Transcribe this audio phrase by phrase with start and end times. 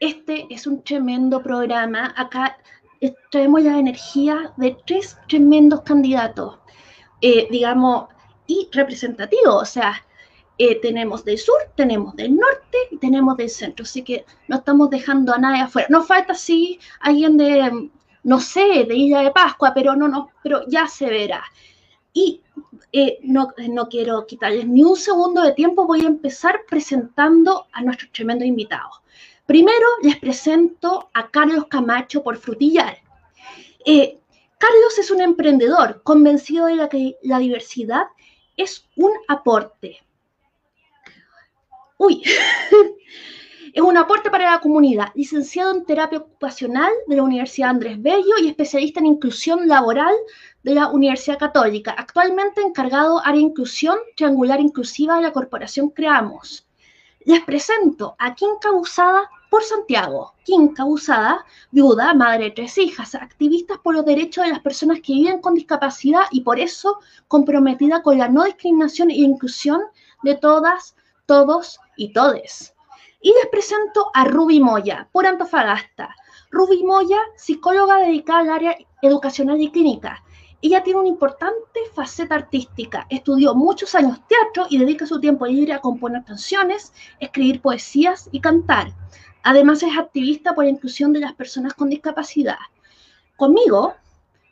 [0.00, 2.14] Este es un tremendo programa.
[2.16, 2.56] Acá
[3.30, 6.58] traemos la energía de tres tremendos candidatos,
[7.20, 8.08] eh, digamos,
[8.46, 9.62] y representativos.
[9.62, 10.02] O sea,
[10.56, 13.82] eh, tenemos del sur, tenemos del norte y tenemos del centro.
[13.82, 15.88] Así que no estamos dejando a nadie afuera.
[15.90, 17.90] Nos falta, sí, alguien de,
[18.22, 21.44] no sé, de Isla de Pascua, pero no, no, pero ya se verá.
[22.14, 22.40] Y
[22.92, 27.82] eh, no, no quiero quitarles ni un segundo de tiempo, voy a empezar presentando a
[27.82, 28.99] nuestros tremendos invitados.
[29.50, 32.98] Primero les presento a Carlos Camacho por Frutillar.
[33.84, 34.20] Eh,
[34.56, 38.04] Carlos es un emprendedor convencido de que la diversidad
[38.56, 40.04] es un aporte.
[41.98, 42.22] Uy,
[43.74, 45.08] es un aporte para la comunidad.
[45.16, 50.14] Licenciado en terapia ocupacional de la Universidad Andrés Bello y especialista en inclusión laboral
[50.62, 51.92] de la Universidad Católica.
[51.98, 56.68] Actualmente encargado área inclusión triangular inclusiva de la corporación Creamos.
[57.24, 60.32] Les presento a Quinca Usada por Santiago.
[60.44, 65.12] Quinca Usada, viuda, madre de tres hijas, activistas por los derechos de las personas que
[65.12, 69.82] viven con discapacidad y por eso comprometida con la no discriminación e inclusión
[70.22, 70.94] de todas,
[71.26, 72.74] todos y todes.
[73.20, 76.14] Y les presento a Ruby Moya, por Antofagasta.
[76.50, 80.22] Ruby Moya, psicóloga dedicada al área educacional y clínica.
[80.62, 83.06] Ella tiene una importante faceta artística.
[83.08, 88.40] Estudió muchos años teatro y dedica su tiempo libre a componer canciones, escribir poesías y
[88.40, 88.92] cantar.
[89.42, 92.58] Además es activista por la inclusión de las personas con discapacidad.
[93.36, 93.94] Conmigo,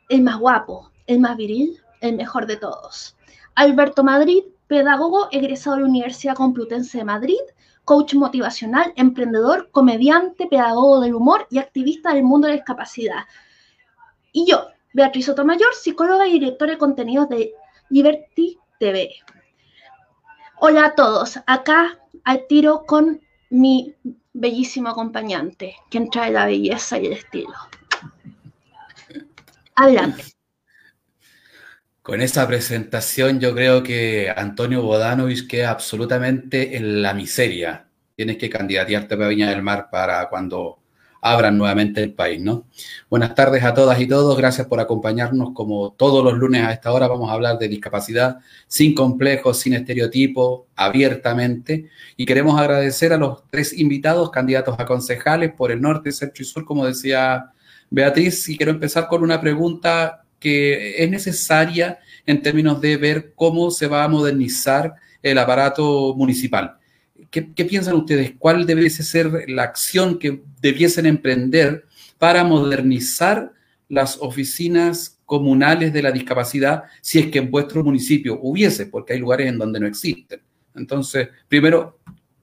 [0.09, 3.15] el más guapo, el más viril, el mejor de todos.
[3.55, 7.39] Alberto Madrid, pedagogo egresado de la Universidad Complutense de Madrid,
[7.85, 13.23] coach motivacional, emprendedor, comediante, pedagogo del humor y activista del mundo de la discapacidad.
[14.31, 17.53] Y yo, Beatriz Sotomayor, psicóloga y directora de contenidos de
[17.89, 19.11] Liberty TV.
[20.59, 23.95] Hola a todos, acá al tiro con mi
[24.39, 27.53] bellísimo acompañante, quien trae la belleza y el estilo.
[29.75, 30.23] Adelante.
[32.01, 37.85] Con esta presentación yo creo que Antonio Bodanovich queda absolutamente en la miseria.
[38.15, 40.78] Tienes que candidatearte para Viña del Mar para cuando
[41.21, 42.65] abran nuevamente el país, ¿no?
[43.09, 46.91] Buenas tardes a todas y todos, gracias por acompañarnos como todos los lunes a esta
[46.91, 48.37] hora vamos a hablar de discapacidad
[48.67, 55.51] sin complejos, sin estereotipos, abiertamente y queremos agradecer a los tres invitados, candidatos a concejales
[55.53, 57.51] por el norte, centro y sur, como decía
[57.89, 63.71] Beatriz, y quiero empezar con una pregunta que es necesaria en términos de ver cómo
[63.71, 66.78] se va a modernizar el aparato municipal.
[67.31, 68.33] ¿Qué, piensan ustedes?
[68.37, 71.85] ¿Cuál debiese ser la acción que debiesen emprender
[72.17, 73.53] para modernizar
[73.87, 79.19] las oficinas comunales de la discapacidad si es que en vuestro municipio hubiese, porque hay
[79.19, 80.41] lugares en donde no existen?
[80.75, 81.99] Entonces, primero,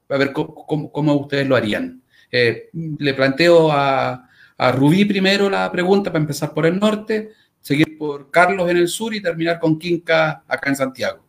[0.08, 2.02] a ver cómo, ustedes lo harían.
[2.30, 7.98] Eh, le planteo a, a Rubí primero la pregunta para empezar por el norte, seguir
[7.98, 11.24] por Carlos en el sur y terminar con Quinca acá en Santiago.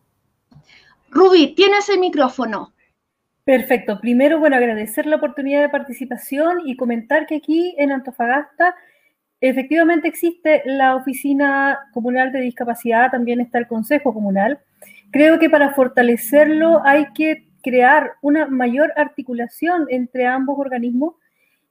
[1.09, 2.73] Rubí, tienes el micrófono.
[3.47, 4.01] Perfecto.
[4.01, 8.75] Primero, bueno, agradecer la oportunidad de participación y comentar que aquí en Antofagasta
[9.39, 14.59] efectivamente existe la Oficina Comunal de Discapacidad, también está el Consejo Comunal.
[15.11, 21.15] Creo que para fortalecerlo hay que crear una mayor articulación entre ambos organismos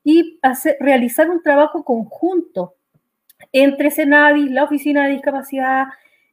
[0.02, 0.40] y
[0.80, 2.76] realizar un trabajo conjunto
[3.52, 5.88] entre Senadis, la Oficina de Discapacidad,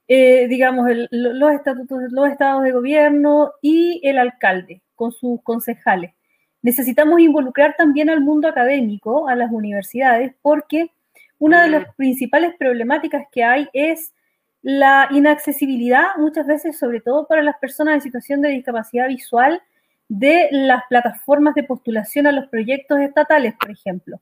[0.07, 6.13] eh, digamos, los estatutos, los estados de gobierno y el alcalde con sus concejales.
[6.61, 10.91] Necesitamos involucrar también al mundo académico, a las universidades, porque
[11.39, 14.13] una de las principales problemáticas que hay es
[14.61, 19.61] la inaccesibilidad, muchas veces, sobre todo para las personas en situación de discapacidad visual,
[20.07, 24.21] de las plataformas de postulación a los proyectos estatales, por ejemplo.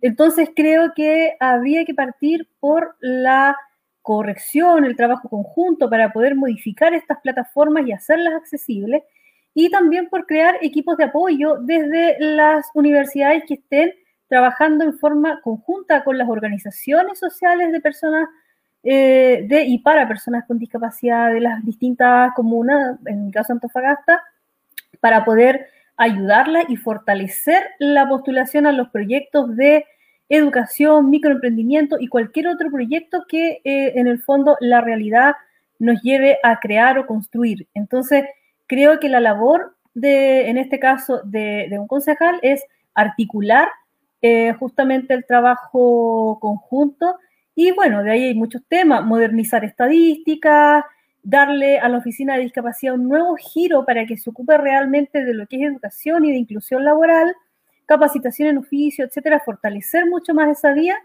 [0.00, 3.56] Entonces creo que habría que partir por la
[4.04, 9.02] corrección, el trabajo conjunto para poder modificar estas plataformas y hacerlas accesibles
[9.54, 13.92] y también por crear equipos de apoyo desde las universidades que estén
[14.28, 18.28] trabajando en forma conjunta con las organizaciones sociales de personas
[18.82, 24.22] eh, de y para personas con discapacidad de las distintas comunas, en mi caso Antofagasta,
[25.00, 29.86] para poder ayudarla y fortalecer la postulación a los proyectos de
[30.28, 35.34] educación, microemprendimiento y cualquier otro proyecto que eh, en el fondo la realidad
[35.78, 37.68] nos lleve a crear o construir.
[37.74, 38.24] Entonces,
[38.66, 43.68] creo que la labor de, en este caso, de, un concejal es articular
[44.22, 47.16] eh, justamente el trabajo conjunto
[47.54, 50.84] y bueno, de ahí hay muchos temas, modernizar estadísticas,
[51.22, 55.34] darle a la Oficina de Discapacidad un nuevo giro para que se ocupe realmente de
[55.34, 57.34] lo que es educación y de inclusión laboral,
[57.86, 60.96] capacitación en oficio, etcétera, fortalecer mucho más esa vía.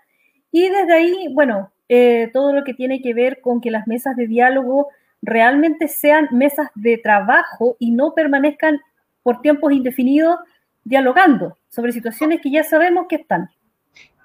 [0.51, 4.15] Y desde ahí, bueno, eh, todo lo que tiene que ver con que las mesas
[4.15, 4.89] de diálogo
[5.21, 8.79] realmente sean mesas de trabajo y no permanezcan
[9.23, 10.39] por tiempos indefinidos
[10.83, 13.49] dialogando sobre situaciones que ya sabemos que están.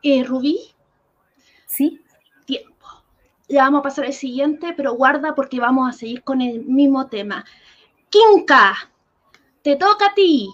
[0.03, 0.59] Eh, Rubí.
[1.67, 2.01] Sí.
[2.47, 2.87] Tiempo.
[3.49, 7.09] Ya vamos a pasar al siguiente, pero guarda porque vamos a seguir con el mismo
[7.09, 7.45] tema.
[8.11, 8.75] Kinka,
[9.63, 10.51] te toca a ti.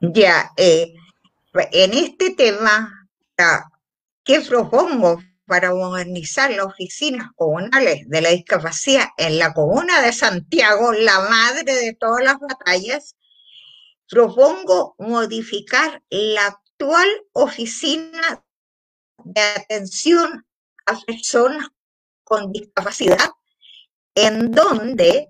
[0.00, 0.94] Ya, eh,
[1.72, 3.08] en este tema,
[4.24, 10.92] ¿qué propongo para modernizar las oficinas comunales de la discapacidad en la comuna de Santiago,
[10.92, 13.16] la madre de todas las batallas?
[14.08, 18.44] Propongo modificar la actual oficina
[19.24, 20.46] de atención
[20.86, 21.68] a personas
[22.22, 23.30] con discapacidad,
[24.14, 25.28] en donde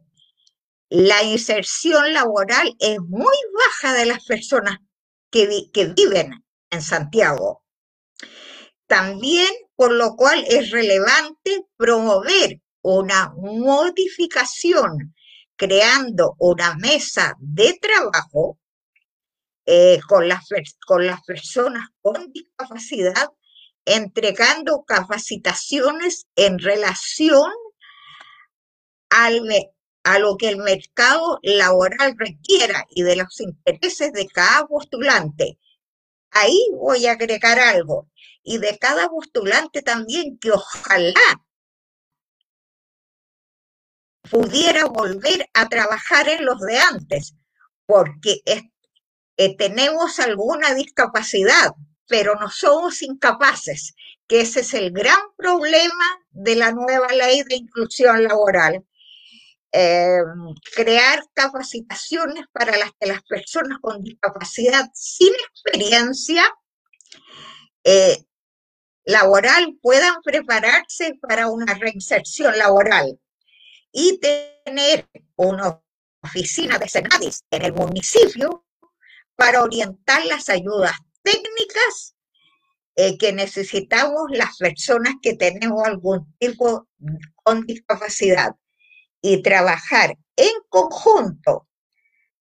[0.88, 4.78] la inserción laboral es muy baja de las personas
[5.72, 7.64] que, viven en Santiago.
[8.86, 15.14] También, por lo cual es relevante promover una modificación
[15.56, 18.58] creando una mesa de trabajo
[19.64, 20.46] eh, con, las,
[20.86, 23.30] con las personas con discapacidad,
[23.84, 27.50] entregando capacitaciones en relación
[29.10, 29.42] al,
[30.06, 35.58] a lo que el mercado laboral requiera y de los intereses de cada postulante.
[36.30, 38.08] Ahí voy a agregar algo.
[38.44, 41.42] Y de cada postulante también que ojalá
[44.30, 47.34] pudiera volver a trabajar en los de antes,
[47.84, 51.72] porque eh, tenemos alguna discapacidad,
[52.06, 53.96] pero no somos incapaces,
[54.28, 58.84] que ese es el gran problema de la nueva ley de inclusión laboral
[59.78, 60.22] eh,
[60.74, 66.42] crear capacitaciones para las que las personas con discapacidad sin experiencia
[67.84, 68.24] eh,
[69.04, 73.20] laboral puedan prepararse para una reinserción laboral
[73.92, 75.78] y tener una
[76.22, 78.64] oficina de Senadis en el municipio
[79.34, 82.16] para orientar las ayudas técnicas
[82.94, 86.88] eh, que necesitamos las personas que tenemos algún tipo
[87.44, 88.56] con discapacidad
[89.26, 91.66] y trabajar en conjunto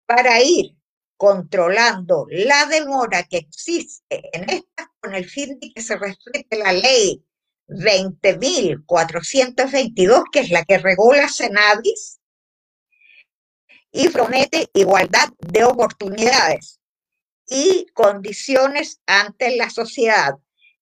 [0.06, 0.79] para ir
[1.19, 6.73] controlando la demora que existe en estas con el fin de que se respete la
[6.73, 7.23] ley
[7.69, 12.19] 20.422, que es la que regula Senadis,
[13.93, 16.81] y promete igualdad de oportunidades
[17.47, 20.37] y condiciones ante la sociedad.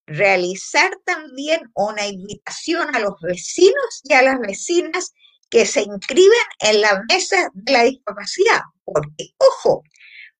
[0.07, 5.13] Realizar también una invitación a los vecinos y a las vecinas
[5.51, 8.61] que se inscriben en la mesa de la discapacidad.
[8.85, 9.83] Porque, ojo,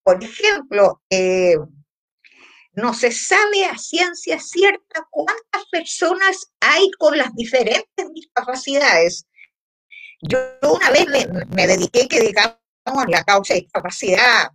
[0.03, 1.57] por ejemplo, eh,
[2.73, 9.27] no se sabe a ciencia cierta cuántas personas hay con las diferentes discapacidades.
[10.21, 11.07] Yo una vez
[11.51, 12.57] me, dediqué, que digamos,
[13.09, 14.51] la causa de discapacidad,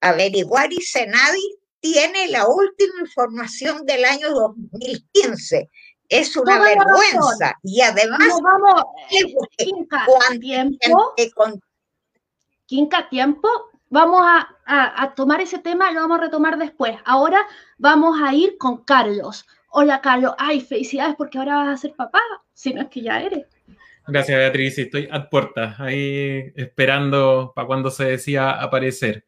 [0.00, 5.70] averiguar y Senadi tiene la última información del año 2015
[6.12, 7.58] es una vergüenza.
[7.62, 8.84] Y además, vamos,
[9.56, 10.06] Quinca,
[10.38, 11.14] tiempo,
[12.66, 13.48] Quinca, tiempo,
[13.88, 14.22] vamos
[14.66, 16.96] a, tomar ese tema y lo vamos a retomar después.
[17.06, 17.40] Ahora
[17.78, 19.46] vamos a ir con Carlos.
[19.70, 20.34] Hola, Carlos.
[20.36, 22.20] Ay, felicidades porque ahora vas a ser papá,
[22.52, 23.46] si no es que ya eres.
[24.06, 24.78] Gracias, Beatriz.
[24.78, 29.24] Estoy a puerta, ahí esperando para cuando se decía aparecer.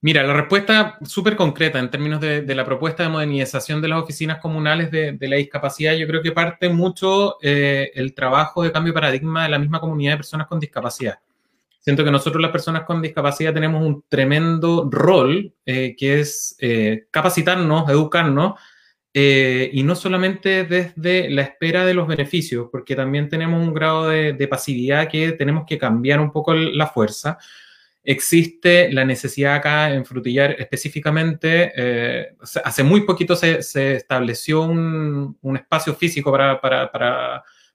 [0.00, 4.38] Mira, la respuesta súper concreta en términos de, la propuesta de modernización de las oficinas
[4.38, 8.94] comunales de, la discapacidad, yo creo que parte mucho eh, el trabajo de cambio de
[8.94, 11.18] paradigma de la misma comunidad de personas con discapacidad.
[11.80, 17.06] Siento que nosotros las personas con discapacidad tenemos un tremendo rol eh, que es eh,
[17.10, 18.60] capacitarnos, educarnos,
[19.20, 24.32] y no solamente desde la espera de los beneficios, porque también tenemos un grado de,
[24.32, 27.36] de pasividad que tenemos que cambiar un poco la fuerza
[28.08, 32.28] existe la necesidad acá en Frutillar específicamente, eh,
[32.64, 33.58] hace muy poquito se,
[33.94, 36.58] estableció un, espacio físico para,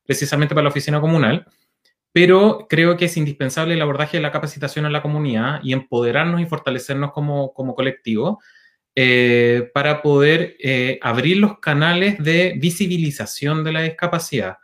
[0.04, 1.46] precisamente para la oficina comunal,
[2.12, 6.42] pero creo que es indispensable el abordaje de la capacitación a la comunidad y empoderarnos
[6.42, 8.42] y fortalecernos como, colectivo
[8.96, 14.58] eh, para poder eh, abrir los canales de visibilización de la discapacidad.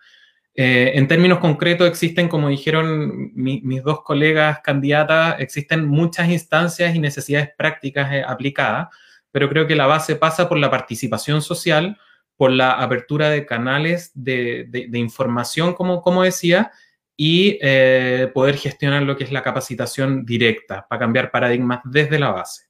[0.62, 7.00] Eh, en términos concretos, existen, como dijeron mis dos colegas candidatas, existen muchas instancias y
[7.00, 8.90] necesidades prácticas eh, aplicadas,
[9.32, 11.98] pero creo que la base pasa por la participación social,
[12.36, 16.74] por la apertura de canales de, información, como, como decía,
[17.16, 22.32] y eh, poder gestionar lo que es la capacitación directa para cambiar paradigmas desde la
[22.34, 22.66] base.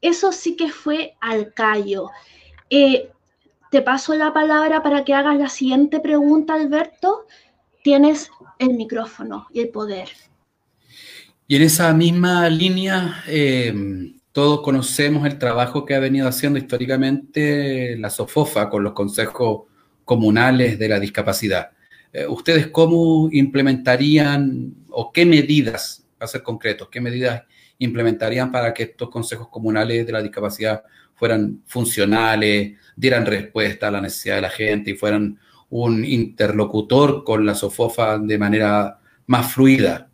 [0.00, 2.10] Eso sí que fue al callo.
[3.70, 7.26] Te paso la palabra para que hagas la siguiente pregunta, Alberto.
[7.82, 10.08] Tienes el micrófono y el poder.
[11.46, 13.72] Y en esa misma línea, eh,
[14.32, 19.62] todos conocemos el trabajo que ha venido haciendo históricamente la SOFOFA con los consejos
[20.04, 21.70] comunales de la discapacidad.
[22.12, 27.42] Eh, ¿Ustedes cómo implementarían o qué medidas, para ser concretos, qué medidas
[27.78, 30.82] implementarían para que estos consejos comunales de la discapacidad
[31.14, 35.38] fueran funcionales, dieran respuesta a la necesidad de la gente y fueran
[35.70, 40.08] un interlocutor con la SOFOFA de manera más fluida?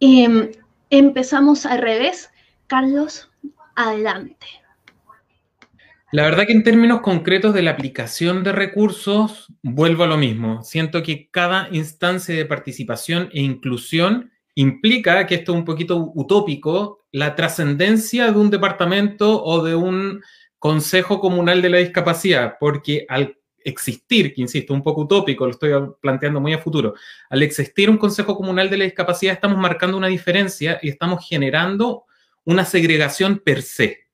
[0.00, 0.50] Em,
[0.90, 2.30] empezamos al revés.
[2.66, 3.30] Carlos,
[3.74, 4.46] adelante.
[6.12, 10.62] La verdad que en términos concretos de la aplicación de recursos, vuelvo a lo mismo.
[10.62, 17.04] Siento que cada instancia de participación e inclusión implica, que esto es un poquito utópico,
[17.12, 20.22] la trascendencia de un departamento o de un
[20.58, 25.72] consejo comunal de la discapacidad, porque al existir, que insisto, un poco utópico, lo estoy
[26.00, 26.94] planteando muy a futuro,
[27.28, 32.04] al existir un consejo comunal de la discapacidad estamos marcando una diferencia y estamos generando
[32.44, 34.05] una segregación per se.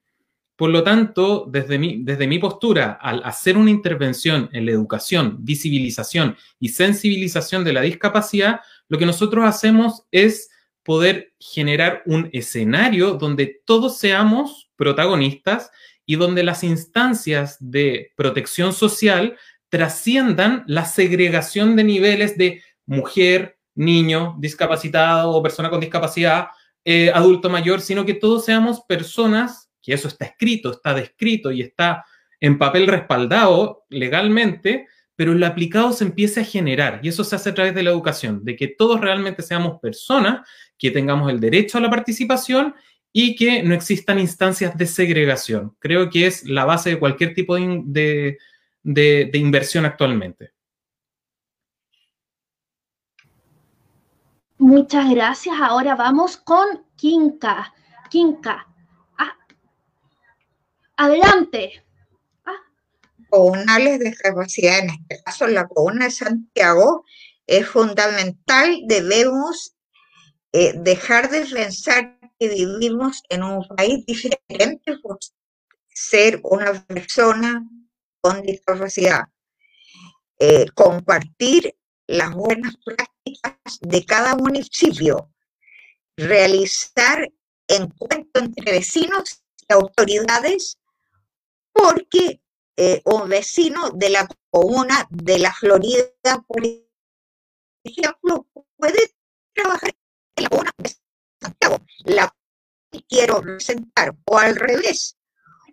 [0.57, 5.39] Por lo tanto, desde mi, desde mi postura, al hacer una intervención en la educación,
[5.41, 10.51] visibilización y sensibilización de la discapacidad, lo que nosotros hacemos es
[10.83, 15.71] poder generar un escenario donde todos seamos protagonistas
[16.05, 19.37] y donde las instancias de protección social
[19.69, 26.49] trasciendan la segregación de niveles de mujer, niño, discapacitado o persona con discapacidad,
[26.85, 31.61] eh, adulto mayor, sino que todos seamos personas que eso está escrito, está descrito y
[31.61, 32.05] está
[32.41, 34.87] en papel respaldado legalmente,
[35.17, 37.91] pero el aplicado se empiece a generar y eso se hace a través de la
[37.91, 40.49] educación, de que todos realmente seamos personas,
[40.79, 42.75] que tengamos el derecho a la participación
[43.13, 45.77] y que no existan instancias de segregación.
[45.79, 48.39] Creo que es la base de cualquier tipo de,
[48.83, 50.53] de, inversión actualmente.
[54.59, 55.57] Muchas gracias.
[55.61, 57.75] Ahora vamos con Kinka.
[58.11, 58.67] Kinka,
[61.03, 61.85] Adelante.
[62.45, 62.63] Ah.
[63.29, 67.05] Comunales de discapacidad, en este caso la comuna de Santiago,
[67.45, 68.83] es fundamental.
[68.87, 69.75] Debemos
[70.53, 75.19] eh, dejar de pensar que vivimos en un país diferente por
[75.89, 77.69] ser una persona
[78.21, 79.25] con discapacidad.
[80.39, 81.75] Eh, compartir
[82.07, 85.33] las buenas prácticas de cada municipio,
[86.17, 87.29] realizar
[87.67, 90.79] encuentros entre vecinos y autoridades
[91.73, 92.43] porque
[92.77, 96.07] eh, un vecino de la comuna de la Florida,
[96.47, 96.63] por
[97.85, 99.15] ejemplo, puede
[99.55, 99.91] trabajar
[100.37, 100.97] en la comuna de
[101.41, 102.35] Santiago, la
[103.09, 105.17] quiero presentar, o al revés.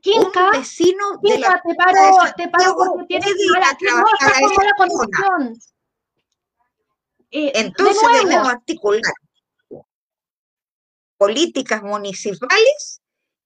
[0.06, 5.60] un vecino de la te paro, te paro porque tienes que trabajar a la condición.
[7.32, 9.13] Eh, Entonces debemos articular
[11.18, 13.01] políticas municipales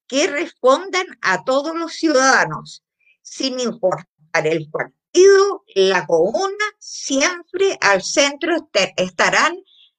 [0.08, 2.84] que respondan a todos los ciudadanos,
[3.22, 4.08] sin importar
[4.46, 9.58] el partido, la comuna, siempre al centro estarán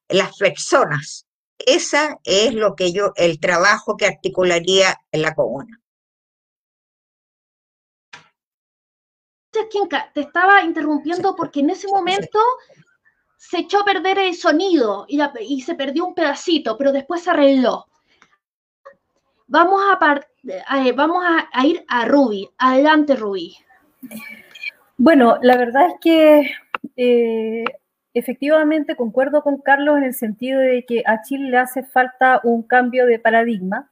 [0.08, 1.26] las personas.
[1.58, 5.80] Esa es lo que yo, el trabajo que articularía en la comuna.
[10.12, 12.40] te estaba interrumpiendo porque en ese momento
[13.36, 17.30] se echó a perder el sonido y, y se perdió un pedacito, pero después se
[17.30, 17.86] arregló.
[19.46, 20.20] Vamos a,
[20.94, 22.48] vamos a, ir a Ruby.
[22.58, 23.54] Adelante, Ruby.
[24.96, 26.50] Bueno, la verdad es que
[26.96, 27.64] eh,
[28.14, 32.62] efectivamente concuerdo con Carlos en el sentido de que a Chile le hace falta un
[32.62, 33.90] cambio de paradigma.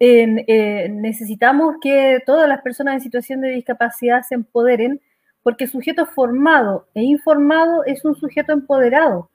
[0.00, 5.00] Eh, necesitamos que todas las personas en situación de discapacidad se empoderen
[5.42, 9.30] porque sujeto formado e informado es un sujeto empoderado.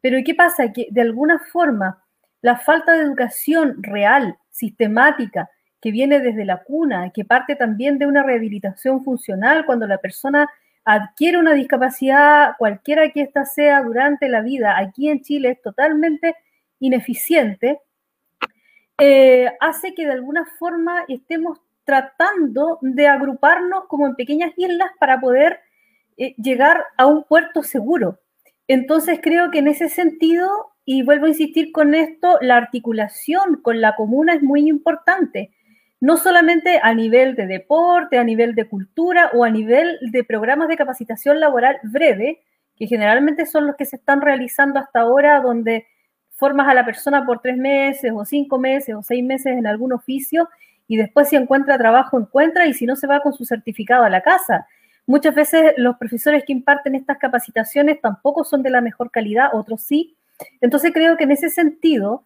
[0.00, 0.72] Pero ¿qué pasa?
[0.72, 2.02] Que de alguna forma
[2.42, 8.06] la falta de educación real sistemática que viene desde la cuna, que parte también de
[8.06, 10.48] una rehabilitación funcional cuando la persona
[10.84, 16.34] adquiere una discapacidad, cualquiera que ésta sea durante la vida, aquí en Chile es totalmente
[16.80, 17.80] ineficiente,
[18.98, 25.20] eh, hace que de alguna forma estemos tratando de agruparnos como en pequeñas islas para
[25.20, 25.60] poder
[26.16, 28.20] eh, llegar a un puerto seguro.
[28.68, 33.80] Entonces creo que en ese sentido y vuelvo a insistir con esto, la articulación con
[33.80, 35.50] la comuna es muy importante,
[36.00, 40.68] no solamente a nivel de deporte, a nivel de cultura o a nivel de programas
[40.68, 42.40] de capacitación laboral breve,
[42.76, 45.86] que generalmente son los que se están realizando hasta ahora, donde
[46.40, 49.92] formas a la persona por tres meses o cinco meses o seis meses en algún
[49.92, 50.48] oficio
[50.88, 54.10] y después si encuentra trabajo encuentra y si no se va con su certificado a
[54.10, 54.66] la casa.
[55.06, 59.82] Muchas veces los profesores que imparten estas capacitaciones tampoco son de la mejor calidad, otros
[59.82, 60.16] sí.
[60.60, 62.24] Entonces creo que en ese sentido,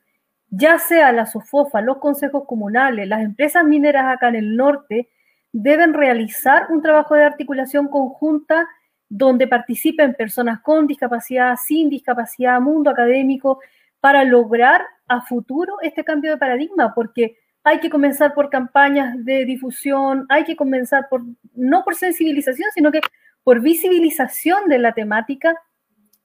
[0.49, 5.09] ya sea la SOFOFA, los consejos comunales, las empresas mineras acá en el norte,
[5.53, 8.69] deben realizar un trabajo de articulación conjunta
[9.09, 13.61] donde participen personas con discapacidad, sin discapacidad, mundo académico,
[14.01, 19.45] para lograr a futuro este cambio de paradigma, porque hay que comenzar por campañas de
[19.45, 21.23] difusión, hay que comenzar por,
[21.55, 23.01] no por sensibilización, sino que
[23.43, 25.55] por visibilización de la temática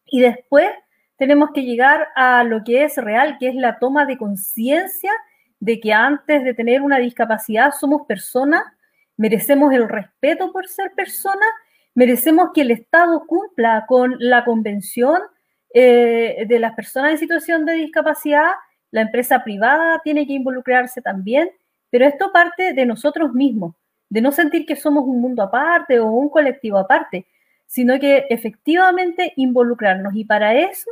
[0.06, 0.68] y después
[1.20, 5.12] tenemos que llegar a lo que es real, que es la toma de conciencia
[5.60, 8.64] de que antes de tener una discapacidad somos personas,
[9.18, 11.50] merecemos el respeto por ser personas,
[11.94, 15.22] merecemos que el Estado cumpla con la convención
[15.74, 18.54] eh, de las personas en situación de discapacidad
[18.92, 21.52] la empresa privada tiene que involucrarse también,
[21.90, 23.76] pero esto parte de nosotros mismos,
[24.10, 27.28] de no sentir que somos un mundo aparte o un colectivo aparte,
[27.68, 30.16] sino que efectivamente involucrarnos.
[30.16, 30.90] Y para eso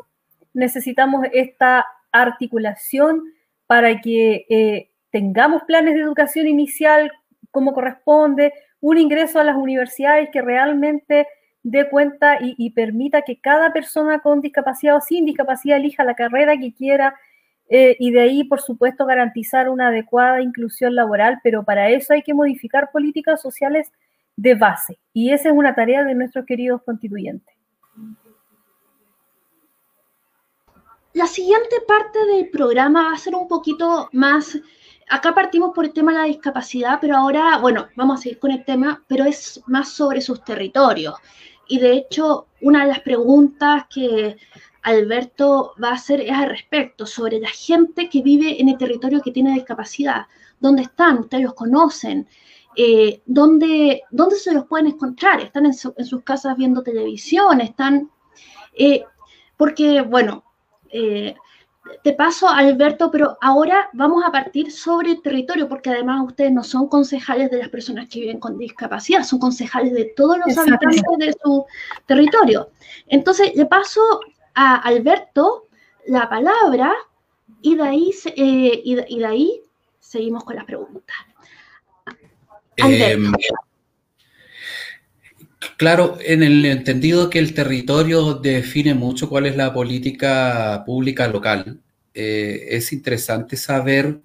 [0.57, 3.23] necesitamos esta articulación
[3.67, 7.11] para que eh, tengamos planes de educación inicial
[7.51, 11.27] como corresponde, un ingreso a las universidades que realmente
[11.63, 16.57] dé cuenta y, permita que cada persona con discapacidad o sin discapacidad elija la carrera
[16.57, 17.15] que quiera,
[17.69, 22.21] eh, y de ahí, por supuesto, garantizar una adecuada inclusión laboral, pero para eso hay
[22.21, 23.91] que modificar políticas sociales
[24.37, 24.97] de base.
[25.13, 27.56] Y esa es una tarea de nuestros queridos constituyentes.
[31.17, 34.55] La siguiente parte del programa va a ser un poquito más,
[35.09, 38.51] acá partimos por el tema de la discapacidad, pero ahora, bueno, vamos a seguir con
[38.51, 41.15] el tema, pero es más sobre sus territorios.
[41.67, 44.37] Y de hecho, una de las preguntas que
[44.83, 49.19] Alberto va a hacer es al respecto, sobre la gente que vive en el territorio
[49.19, 50.27] que tiene discapacidad.
[50.59, 51.17] ¿Dónde están?
[51.17, 52.27] ¿Ustedes los conocen?
[52.75, 55.41] Eh, ¿dónde, ¿dónde, se los pueden encontrar?
[55.41, 57.59] ¿Están en, sus casas viendo televisión?
[57.59, 58.11] ¿Están...?
[58.75, 59.03] Eh,
[59.57, 60.43] porque, bueno,
[60.91, 61.35] eh,
[62.03, 66.63] te paso, Alberto, pero ahora vamos a partir sobre el territorio, porque además ustedes no
[66.63, 71.01] son concejales de las personas que viven con discapacidad, son concejales de todos los habitantes
[71.17, 71.65] de su
[72.05, 72.69] territorio.
[73.07, 74.01] Entonces, le paso
[74.53, 75.67] a Alberto
[76.07, 76.93] la palabra
[77.61, 79.61] y de ahí, eh, y, de, ahí
[79.99, 81.15] seguimos con las preguntas.
[82.77, 83.17] Eh,
[85.77, 91.81] claro, en el entendido que el territorio define mucho cuál es la política pública local,
[92.13, 94.19] eh, es interesante saber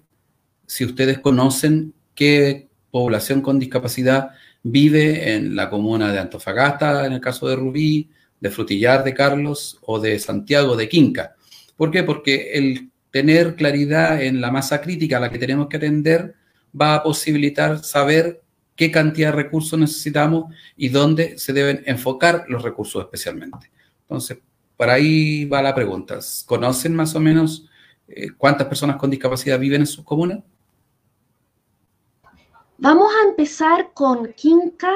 [0.65, 4.31] si ustedes conocen qué población con discapacidad
[4.63, 9.79] vive en la comuna de Antofagasta, en el caso de Rubí, de Frutillar de Carlos
[9.81, 11.35] o de Santiago de Quinca.
[11.75, 12.03] ¿Por qué?
[12.03, 16.35] Porque el tener claridad en la masa crítica a la que tenemos que atender
[16.79, 18.42] va a posibilitar saber
[18.75, 23.71] qué cantidad de recursos necesitamos y dónde se deben enfocar los recursos especialmente.
[24.01, 24.39] Entonces,
[24.75, 26.19] por ahí va la pregunta.
[26.45, 27.67] ¿Conocen más o menos
[28.07, 30.39] eh, cuántas personas con discapacidad viven en sus comunas?
[32.77, 34.91] Vamos a empezar con Quinca.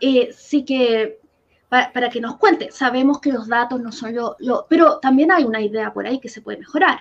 [0.00, 1.20] Eh, sí que
[1.68, 2.72] para, que nos cuente.
[2.72, 6.18] Sabemos que los datos no son lo, lo, Pero también hay una idea por ahí
[6.18, 7.00] que se puede mejorar.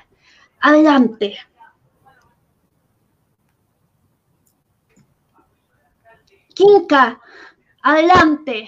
[0.59, 1.37] Adelante.
[6.59, 7.21] Quinca,
[7.81, 8.67] adelante.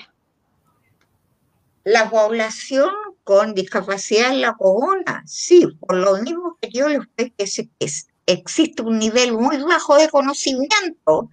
[1.83, 2.89] La población
[3.25, 7.91] con discapacidad en la comuna, sí, por lo mismo que yo les que
[8.27, 11.29] existe un nivel muy bajo de conocimiento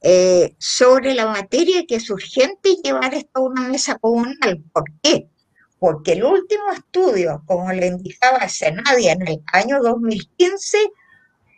[0.00, 4.64] eh, sobre la materia que es urgente llevar esto a una mesa comunal.
[4.72, 5.28] ¿Por qué?
[5.78, 10.78] Porque el último estudio, como le indicaba Senadia en el año 2015,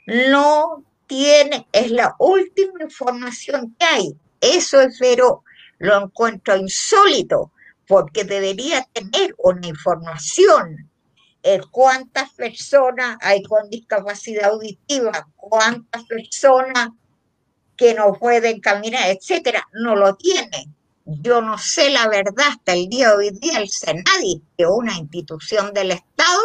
[0.06, 4.16] no tiene, es la última información que hay.
[4.40, 5.42] Eso es pero
[5.78, 7.52] lo encuentro insólito,
[7.86, 10.90] porque debería tener una información
[11.48, 16.88] eh, cuántas personas hay con discapacidad auditiva, cuántas personas
[17.76, 20.72] que no pueden caminar, etcétera, no lo tiene.
[21.04, 24.96] Yo no sé la verdad hasta el día de hoy día el Senadi, que una
[24.96, 26.42] institución del Estado,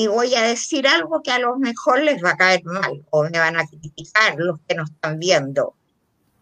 [0.00, 3.24] y voy a decir algo que a lo mejor les va a caer mal o
[3.24, 5.74] me van a criticar los que nos están viendo.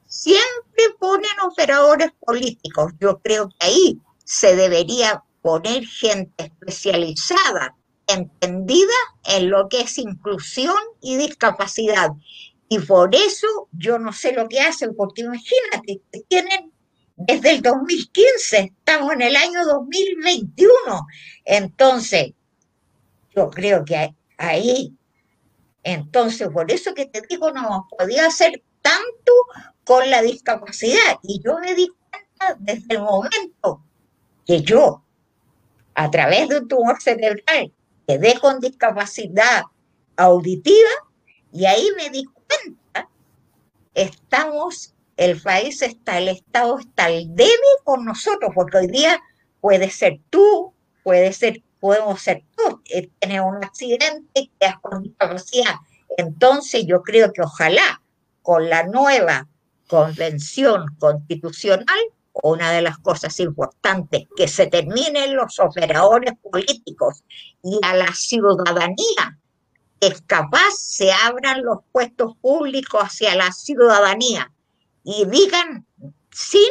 [0.07, 2.93] Siempre ponen operadores políticos.
[3.01, 7.75] Yo creo que ahí se debería poner gente especializada,
[8.07, 8.95] entendida
[9.25, 12.11] en lo que es inclusión y discapacidad.
[12.69, 16.73] Y por eso yo no sé lo que hacen, porque imagínate, tienen
[17.17, 20.71] desde el 2015, estamos en el año 2021.
[21.45, 22.35] Entonces,
[23.39, 24.97] yo creo que ahí,
[25.85, 29.33] entonces, por eso que te digo, no podía hacer tanto
[29.85, 31.19] con la discapacidad.
[31.23, 33.85] Y yo me di cuenta desde el momento
[34.45, 35.05] que yo,
[35.95, 37.73] a través de un tumor cerebral,
[38.09, 39.63] quedé con discapacidad
[40.17, 40.91] auditiva,
[41.53, 43.09] y ahí me di cuenta,
[43.95, 49.21] estamos, el país está, el Estado está al debe con nosotros, porque hoy día
[49.61, 50.75] puede ser tú,
[51.05, 52.83] puede ser, podemos ser tú,
[53.21, 55.75] tener un accidente, quedas con discapacidad.
[56.17, 58.03] Entonces yo creo que ojalá
[58.43, 59.47] con la nueva
[59.89, 61.99] convención constitucional,
[62.43, 67.25] una de las cosas importantes, que se terminen los operadores políticos
[67.63, 69.39] y a la ciudadanía
[70.01, 74.53] es capaz, se abran los puestos públicos hacia la ciudadanía
[75.03, 75.87] y digan
[76.31, 76.71] sin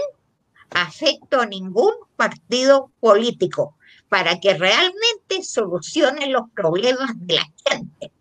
[0.70, 3.77] afecto a ningún partido político
[4.10, 8.12] para que realmente solucionen los problemas de la gente.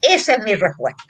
[0.00, 1.04] Esa es mi respuesta.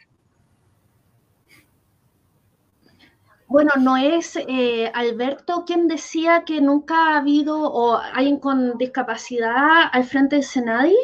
[3.46, 9.90] Bueno, no es eh, Alberto quien decía que nunca ha habido o alguien con discapacidad
[9.92, 10.96] al frente del Senadi.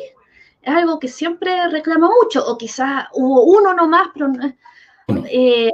[0.62, 4.32] Es algo que siempre reclama mucho, o quizás hubo uno nomás, pero
[5.26, 5.70] eh,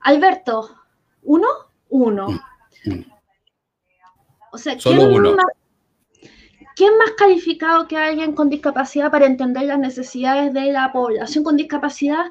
[0.00, 0.70] Alberto,
[1.22, 1.46] ¿uno?
[1.90, 2.28] Uno.
[2.84, 3.04] Mm, mm.
[4.52, 4.96] O sea, ¿quién
[5.36, 5.46] Más,
[6.76, 11.56] ¿quién más calificado que alguien con discapacidad para entender las necesidades de la población con
[11.56, 12.26] discapacidad?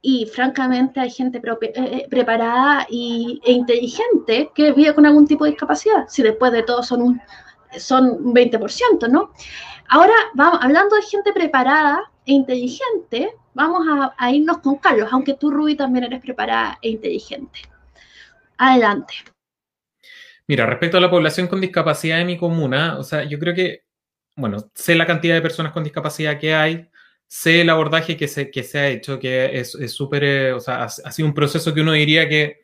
[0.00, 5.44] Y francamente hay gente eh, eh, preparada y, e inteligente que vive con algún tipo
[5.44, 7.20] de discapacidad, si después de todo son un,
[7.78, 9.32] son 20%, ¿no?
[9.88, 10.14] Ahora,
[10.60, 15.74] hablando de gente preparada e inteligente, vamos a, a irnos con Carlos, aunque tú, Ruby,
[15.74, 17.60] también eres preparada e inteligente.
[18.56, 19.14] Adelante.
[20.50, 23.84] Mira, respecto a la población con discapacidad de mi comuna, o sea, yo creo que,
[24.34, 26.88] bueno, sé la cantidad de personas con discapacidad que hay,
[27.28, 30.82] sé el abordaje que se, que se ha hecho, que es súper, eh, o sea,
[30.82, 32.62] ha, sido un proceso que uno diría que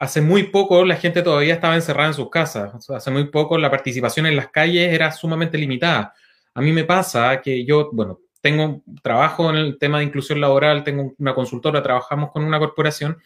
[0.00, 3.28] hace muy poco la gente todavía estaba encerrada en sus casas, o sea, hace muy
[3.28, 6.14] poco la participación en las calles era sumamente limitada.
[6.52, 10.82] A mí me pasa que yo, bueno, tengo trabajo en el tema de inclusión laboral,
[10.82, 13.18] tengo una consultora, trabajamos con una corporación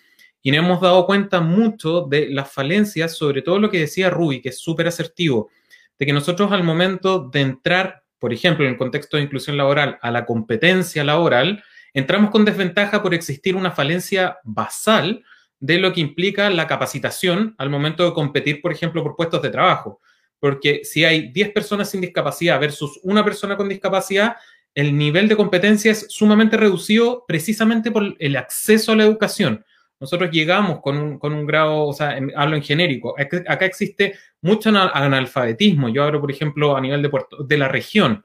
[0.42, 4.40] y nos hemos dado cuenta mucho de las falencias, sobre todo lo que decía Ruby,
[4.40, 5.50] que es súper asertivo,
[5.98, 9.98] de que nosotros al momento de entrar, por ejemplo, en el contexto de inclusión laboral,
[10.00, 15.24] a la competencia laboral, entramos con desventaja por existir una falencia basal
[15.60, 19.50] de lo que implica la capacitación al momento de competir, por ejemplo, por puestos de
[19.50, 20.00] trabajo.
[20.38, 24.36] Porque si hay 10 personas sin discapacidad versus una persona con discapacidad,
[24.72, 29.64] el nivel de competencia es sumamente reducido precisamente por el acceso a la educación
[30.00, 34.70] nosotros llegamos con un, con un grado, o sea, hablo en genérico, acá existe mucho
[34.70, 38.24] analfabetismo, yo hablo, por ejemplo, a nivel de, puerto, de la región.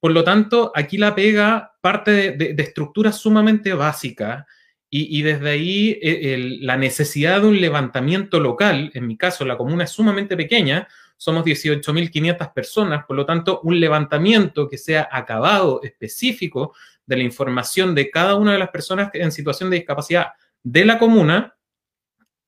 [0.00, 4.44] Por lo tanto, aquí la pega parte de, de, estructuras sumamente básicas
[4.90, 9.56] y, y desde ahí eh, la necesidad de un levantamiento local, en mi caso la
[9.56, 15.80] comuna es sumamente pequeña, somos 18.500 personas, por lo tanto, un levantamiento que sea acabado,
[15.82, 16.74] específico,
[17.06, 20.32] de la información de cada una de las personas en situación de discapacidad
[20.66, 21.54] de la comuna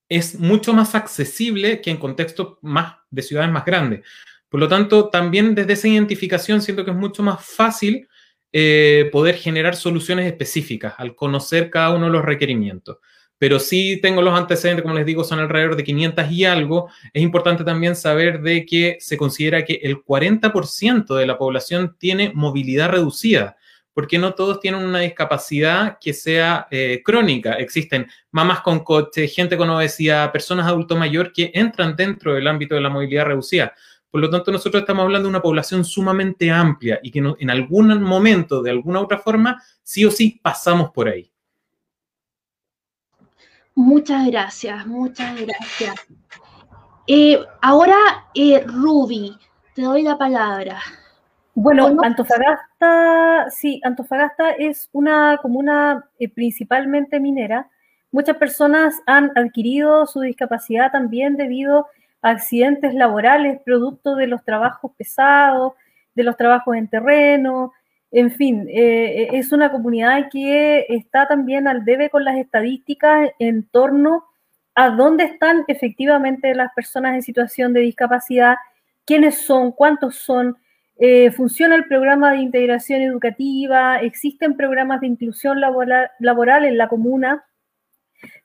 [0.09, 4.01] es mucho más accesible que en contextos más de ciudades más grandes.
[4.49, 8.09] Por lo tanto, también desde esa identificación siento que es mucho más fácil
[8.53, 12.97] eh, poder generar soluciones específicas al conocer cada uno de los requerimientos.
[13.39, 16.91] Pero sí tengo los antecedentes, como les digo, son alrededor de 500 y algo.
[17.13, 22.33] Es importante también saber de que se considera que el 40% de la población tiene
[22.35, 23.59] movilidad reducida
[23.99, 27.55] porque no todos tienen una discapacidad que sea eh, crónica.
[27.55, 32.77] Existen mamás con coche, gente con obesidad, personas adulto mayor que entran dentro del ámbito
[32.77, 33.75] de la movilidad reducida.
[34.09, 38.01] Por lo tanto, nosotros estamos hablando de una población sumamente amplia y que en algún
[38.01, 41.33] momento, de alguna otra forma, sí o sí pasamos por ahí.
[43.75, 46.07] Muchas gracias, muchas gracias.
[47.05, 49.37] Eh, ahora, eh, Ruby,
[49.75, 50.81] te doy la palabra.
[51.61, 57.69] Bueno, Antofagasta, sí, Antofagasta es una comuna eh, principalmente minera.
[58.13, 61.89] Muchas personas han adquirido su discapacidad también debido
[62.23, 65.73] a accidentes laborales, producto de los trabajos pesados,
[66.15, 67.73] de los trabajos en terreno,
[68.13, 73.31] en fin, eh, eh, es una comunidad que está también al debe con las estadísticas
[73.41, 74.27] en torno
[74.77, 78.55] a dónde están efectivamente las personas en situación de discapacidad,
[79.05, 80.57] quiénes son, cuántos son,
[81.01, 87.45] eh, funciona el programa de integración educativa, existen programas de inclusión laboral, en la comuna,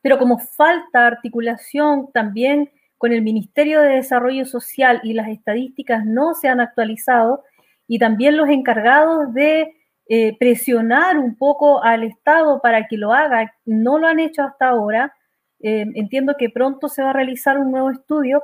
[0.01, 6.35] pero como falta articulación también con el Ministerio de Desarrollo Social y las estadísticas no
[6.35, 7.43] se han actualizado,
[7.87, 9.75] y también los encargados de
[10.07, 14.69] eh, presionar un poco al Estado para que lo haga, no lo han hecho hasta
[14.69, 15.13] ahora.
[15.59, 18.43] Eh, entiendo que pronto se va a realizar un nuevo estudio,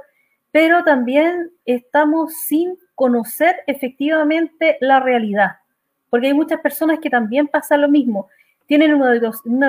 [0.51, 5.59] pero también estamos sin conocer efectivamente la realidad,
[6.09, 8.27] porque hay muchas personas que también pasa lo mismo,
[8.65, 9.15] tienen una,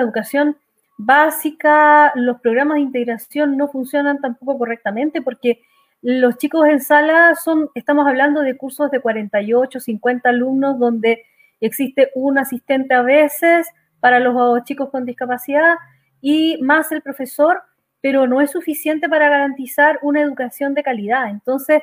[0.01, 0.57] educación
[0.97, 5.61] básica, los programas de integración no funcionan tampoco correctamente porque
[6.01, 11.23] los chicos en sala son, estamos hablando de cursos de 48, 50 alumnos donde
[11.61, 13.65] existe un asistente a veces
[14.01, 15.75] para los chicos con discapacidad
[16.19, 17.63] y más el profesor,
[18.01, 21.29] pero no es suficiente para garantizar una educación de calidad.
[21.29, 21.81] Entonces,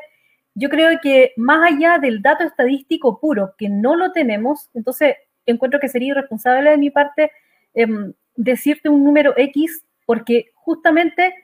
[0.59, 5.17] yo creo que más allá del dato estadístico puro, que no lo tenemos, entonces
[5.47, 7.31] encuentro que sería irresponsable de mi parte
[7.75, 11.35] em, decirte un número X, porque justamente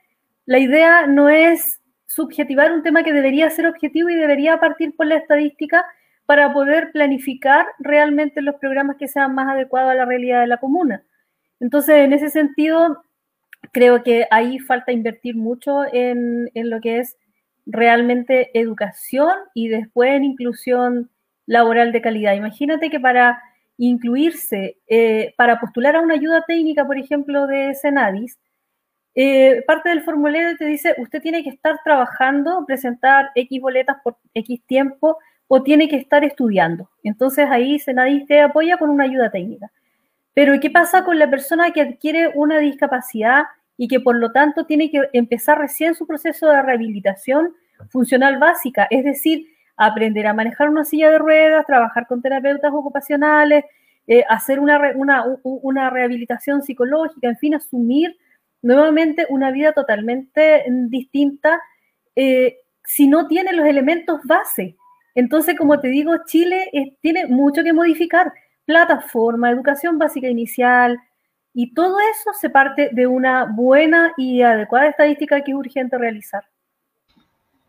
[0.47, 5.07] la idea no es subjetivar un tema que debería ser objetivo y debería partir por
[5.07, 5.85] la estadística
[6.27, 10.59] para poder planificar realmente los programas que sean más adecuados a la realidad de la
[10.59, 11.05] comuna.
[11.61, 13.03] Entonces, en ese sentido,
[13.73, 17.17] creo que ahí falta invertir mucho en, lo que es
[17.67, 21.11] realmente educación y después en inclusión
[21.47, 22.35] laboral de calidad.
[22.35, 23.43] Imagínate que para
[23.77, 28.39] incluirse, eh, para postular a una ayuda técnica, por ejemplo, de Senadis,
[29.15, 34.17] eh, parte del formulario te dice, usted tiene que estar trabajando, presentar X boletas por
[34.35, 36.91] X tiempo o tiene que estar estudiando.
[37.03, 39.71] Entonces ahí Senadis te apoya con una ayuda técnica.
[40.35, 43.45] Pero ¿qué pasa con la persona que adquiere una discapacidad
[43.77, 47.55] y que por lo tanto tiene que empezar recién su proceso de rehabilitación
[47.91, 48.87] funcional básica?
[48.91, 53.65] Es decir, aprender a manejar una silla de ruedas, trabajar con terapeutas ocupacionales,
[54.07, 54.81] eh, hacer una,
[55.45, 58.17] una rehabilitación psicológica, en fin, asumir
[58.65, 61.61] nuevamente una vida totalmente distinta
[62.17, 64.77] eh, si no tiene los elementos base.
[65.15, 68.33] Entonces, como te digo, Chile tiene mucho que modificar.
[68.65, 70.99] Plataforma, educación básica inicial,
[71.55, 76.45] y todo eso se parte de una buena y adecuada estadística que es urgente realizar.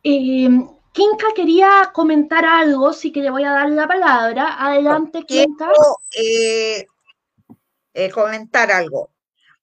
[0.03, 0.49] Eh,
[0.91, 4.55] Kinka quería comentar algo, sí que le voy a dar la palabra.
[4.59, 5.69] Adelante, Kinka.
[6.17, 6.87] Eh,
[7.93, 9.11] eh, comentar algo.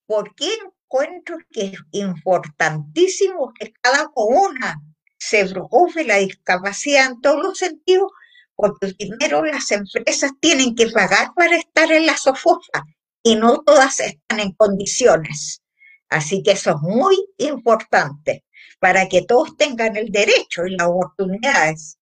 [0.06, 4.80] ¿Por qué encuentro que es importantísimo que cada comuna
[5.18, 8.12] se preocupe la discapacidad en todos los sentidos,
[8.54, 12.84] porque primero las empresas tienen que pagar para estar en la SOFOFA
[13.22, 15.62] y no todas están en condiciones.
[16.08, 18.44] Así que eso es muy importante
[18.78, 21.98] para que todos tengan el derecho y las oportunidades.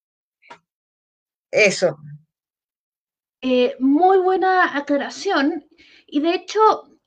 [1.50, 1.96] Eso.
[3.42, 5.66] Eh, muy buena aclaración.
[6.06, 6.60] Y de hecho,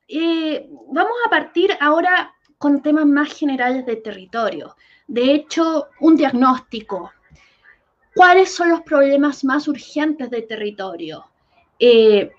[0.08, 4.76] eh, vamos a partir ahora con temas más generales de territorio.
[5.08, 7.12] De hecho, un diagnóstico.
[8.16, 11.26] ¿Cuáles son los problemas más urgentes del territorio?
[11.80, 12.32] Eh,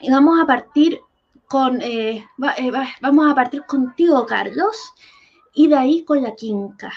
[0.00, 1.00] y vamos a partir
[1.48, 2.24] con, eh,
[3.00, 4.92] vamos a partir contigo, Carlos,
[5.54, 6.92] y de ahí con la Quinca.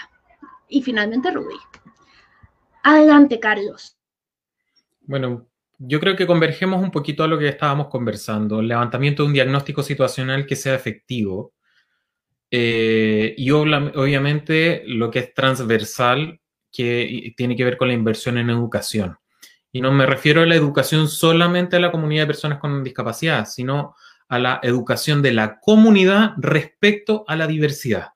[0.68, 1.56] Y finalmente Rubí.
[2.82, 3.96] Adelante, Carlos.
[5.02, 5.46] Bueno,
[5.78, 9.32] yo creo que convergemos un poquito a lo que estábamos conversando, el levantamiento de un
[9.32, 11.54] diagnóstico situacional que sea efectivo
[12.50, 16.38] eh, y obviamente lo que es transversal,
[16.70, 19.16] que tiene que ver con la inversión en educación.
[19.72, 23.46] Y no me refiero a la educación solamente a la comunidad de personas con discapacidad,
[23.46, 23.96] sino
[24.32, 28.12] a la educación de la comunidad respecto a la diversidad.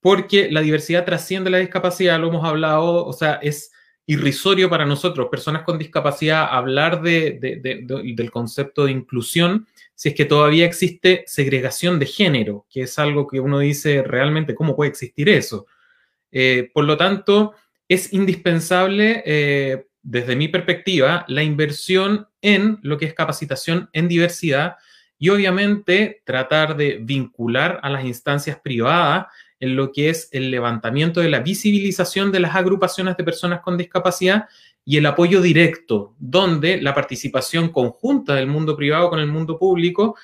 [0.00, 3.72] Porque la diversidad trasciende la discapacidad, lo hemos hablado, o sea, es
[4.06, 9.66] irrisorio para nosotros, personas con discapacidad, hablar del concepto de inclusión
[9.96, 14.54] si es que todavía existe segregación de género, que es algo que uno dice realmente,
[14.54, 15.66] ¿cómo puede existir eso?
[16.30, 17.54] Eh, por lo tanto,
[17.88, 24.76] es indispensable, eh, desde mi perspectiva, la inversión en lo que es capacitación en diversidad
[25.18, 29.26] y obviamente tratar de vincular a las instancias privadas
[29.60, 33.76] en lo que es el levantamiento de la visibilización de las agrupaciones de personas con
[33.76, 34.48] discapacidad
[34.84, 40.16] y el apoyo directo, donde la participación conjunta del mundo privado con el mundo público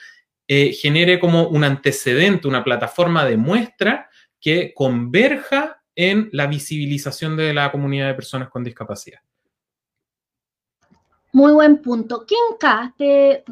[0.47, 4.09] eh, genere como un antecedente, una plataforma de muestra
[4.41, 9.21] que converja en la visibilización de la comunidad de personas con discapacidad.
[11.33, 12.25] Muy buen punto.
[12.25, 13.43] Kinka, te,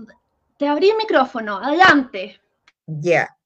[0.62, 1.58] te abrí el micrófono.
[1.58, 2.40] Adelante.
[2.86, 3.36] Ya,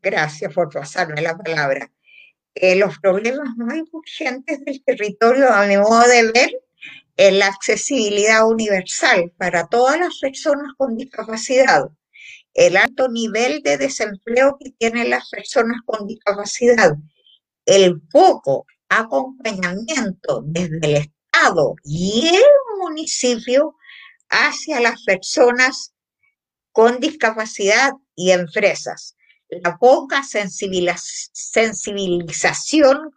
[0.00, 1.92] gracias por pasarme la palabra.
[2.54, 6.50] Eh, los problemas más urgentes del territorio, a mi modo de ver,
[7.14, 11.90] es la accesibilidad universal para todas las personas con discapacidad,
[12.54, 16.96] el alto nivel de desempleo que tienen las personas con discapacidad,
[17.66, 22.42] el poco acompañamiento desde el Estado Estado y el
[22.78, 23.76] municipio
[24.30, 25.92] hacia las personas
[26.76, 29.16] con discapacidad y empresas.
[29.48, 33.14] La poca sensibilización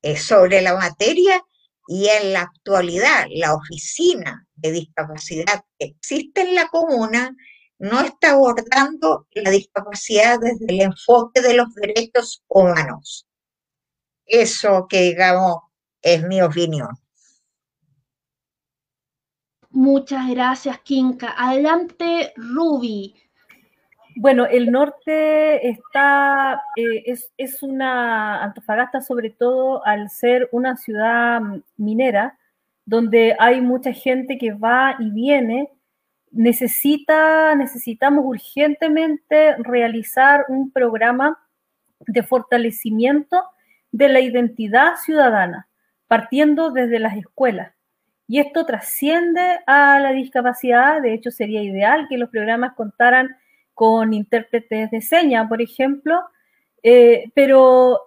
[0.00, 1.44] eh, sobre la materia
[1.86, 7.36] y en la actualidad la oficina de discapacidad que existe en la comuna
[7.78, 13.26] no está abordando la discapacidad desde el enfoque de los derechos humanos.
[14.24, 15.58] Eso que digamos
[16.00, 16.88] es mi opinión.
[19.78, 21.36] Muchas gracias, Kinka.
[21.38, 23.14] Adelante, Ruby.
[24.16, 31.40] Bueno, el norte está, eh, es, es, una, Antofagasta sobre todo al ser una ciudad
[31.76, 32.36] minera,
[32.86, 35.70] donde hay mucha gente que va y viene,
[36.32, 41.38] necesita, necesitamos urgentemente realizar un programa
[42.00, 43.44] de fortalecimiento
[43.92, 45.68] de la identidad ciudadana,
[46.08, 47.77] partiendo desde las escuelas.
[48.28, 53.36] Y esto trasciende a la discapacidad, de hecho sería ideal que los programas contaran
[53.74, 56.20] con intérpretes de señas, por ejemplo,
[56.82, 58.00] eh, pero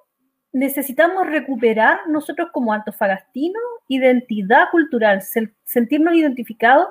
[0.54, 5.22] necesitamos recuperar nosotros como antofagastinos identidad cultural,
[5.64, 6.88] sentirnos identificados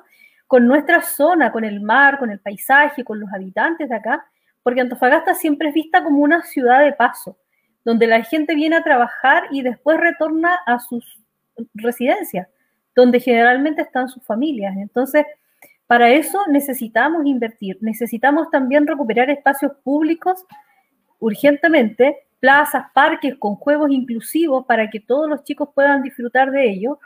[0.47, 4.27] con nuestra zona, con el mar, con el paisaje, con los habitantes de acá,
[4.63, 7.39] porque Antofagasta siempre es vista como una ciudad de paso,
[7.85, 11.21] donde la gente viene a trabajar y después retorna a sus
[11.75, 12.49] residencias,
[12.95, 14.77] donde generalmente están sus familias.
[14.77, 15.25] Entonces,
[15.87, 20.45] para eso necesitamos invertir, necesitamos también recuperar espacios públicos
[21.19, 26.99] urgentemente, plazas, parques con juegos inclusivos para que todos los chicos puedan disfrutar de ello.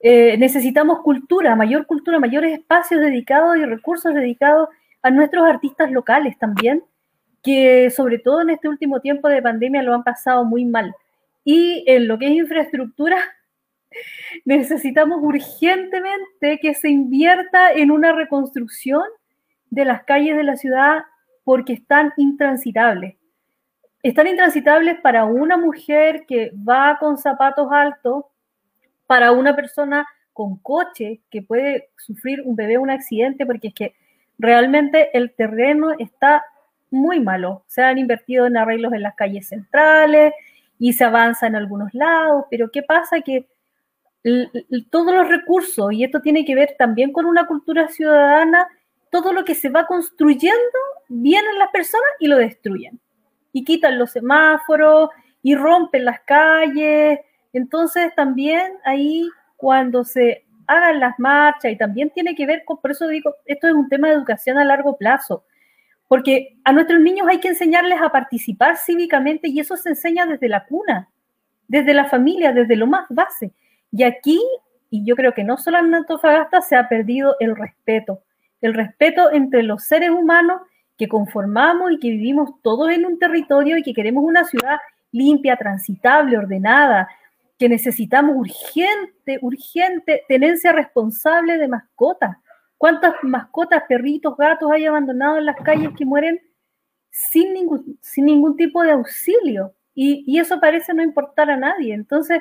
[0.00, 4.68] Eh, necesitamos cultura, mayor cultura, mayores espacios dedicados y recursos dedicados
[5.02, 6.82] a nuestros artistas locales también,
[7.42, 10.94] que sobre todo en este último tiempo de pandemia lo han pasado muy mal.
[11.44, 13.18] Y en lo que es infraestructura,
[14.44, 19.02] necesitamos urgentemente que se invierta en una reconstrucción
[19.70, 21.02] de las calles de la ciudad
[21.44, 23.16] porque están intransitables.
[24.02, 28.24] Están intransitables para una mujer que va con zapatos altos,
[29.06, 33.94] para una persona con coche que puede sufrir un bebé un accidente, porque es que
[34.38, 36.44] realmente el terreno está
[36.90, 37.64] muy malo.
[37.66, 40.32] Se han invertido en arreglos en las calles centrales
[40.78, 43.20] y se avanza en algunos lados, pero ¿qué pasa?
[43.20, 43.46] Que
[44.90, 48.66] todos los recursos, y esto tiene que ver también con una cultura ciudadana,
[49.10, 52.98] todo lo que se va construyendo, vienen las personas y lo destruyen.
[53.52, 55.10] Y quitan los semáforos
[55.42, 57.20] y rompen las calles.
[57.52, 62.90] Entonces también ahí cuando se hagan las marchas, y también tiene que ver con, por
[62.90, 65.44] eso digo, esto es un tema de educación a largo plazo,
[66.08, 70.48] porque a nuestros niños hay que enseñarles a participar cívicamente y eso se enseña desde
[70.48, 71.10] la cuna,
[71.68, 73.52] desde la familia, desde lo más base.
[73.96, 74.42] Y aquí,
[74.90, 78.24] y yo creo que no solo en Antofagasta, se ha perdido el respeto,
[78.60, 80.62] el respeto entre los seres humanos
[80.98, 84.78] que conformamos y que vivimos todos en un territorio y que queremos una ciudad
[85.12, 87.08] limpia, transitable, ordenada,
[87.56, 92.36] que necesitamos urgente, urgente tenencia responsable de mascotas.
[92.76, 96.40] ¿Cuántas mascotas, perritos, gatos hay abandonados en las calles que mueren
[97.10, 99.72] sin ningún, sin ningún tipo de auxilio?
[99.94, 101.94] Y, y eso parece no importar a nadie.
[101.94, 102.40] Entonces,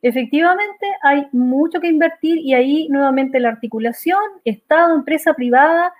[0.00, 5.92] Efectivamente, hay mucho que invertir y ahí nuevamente la articulación, Estado, empresa privada,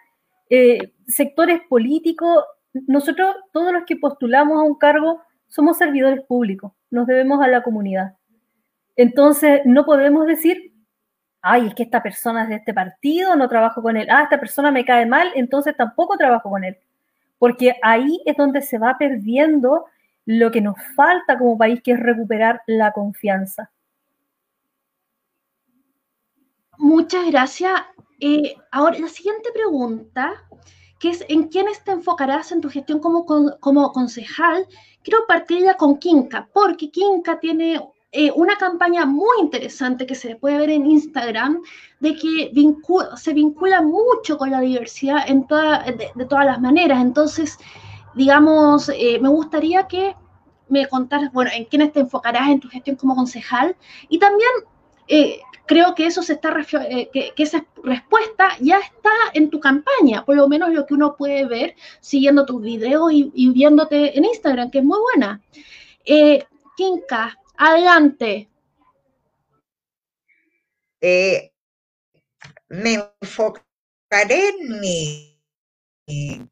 [0.50, 2.44] eh, sectores políticos.
[2.86, 7.62] Nosotros, todos los que postulamos a un cargo, somos servidores públicos, nos debemos a la
[7.62, 8.14] comunidad.
[8.94, 10.72] Entonces, no podemos decir,
[11.42, 14.38] ay, es que esta persona es de este partido, no trabajo con él, ah, esta
[14.38, 16.76] persona me cae mal, entonces tampoco trabajo con él.
[17.38, 19.86] Porque ahí es donde se va perdiendo
[20.26, 23.70] lo que nos falta como país, que es recuperar la confianza.
[26.78, 27.72] Muchas gracias.
[28.20, 30.44] Eh, ahora, la siguiente pregunta,
[31.00, 34.64] que es ¿en quiénes te enfocarás en tu gestión como, como concejal?
[35.02, 37.80] Quiero partir ya con Kinka, porque Kinka tiene
[38.12, 41.62] eh, una campaña muy interesante que se puede ver en Instagram,
[41.98, 42.52] de que
[43.16, 47.02] se vincula mucho con la diversidad en toda, de, todas las maneras.
[47.02, 47.58] Entonces,
[48.14, 50.14] digamos, eh, me gustaría que
[50.68, 53.76] me contaras, bueno, en quiénes te enfocarás en tu gestión como concejal
[54.08, 54.50] y también
[55.68, 56.52] creo que eso se está
[56.90, 61.14] eh, que, esa respuesta ya está en tu campaña, por lo menos lo que uno
[61.14, 65.40] puede ver siguiendo tus videos y, viéndote en Instagram, que es muy buena.
[66.04, 66.44] Eh,
[66.76, 68.48] Kinka, adelante.
[71.00, 71.52] Eh,
[72.70, 75.38] me enfocaré en mi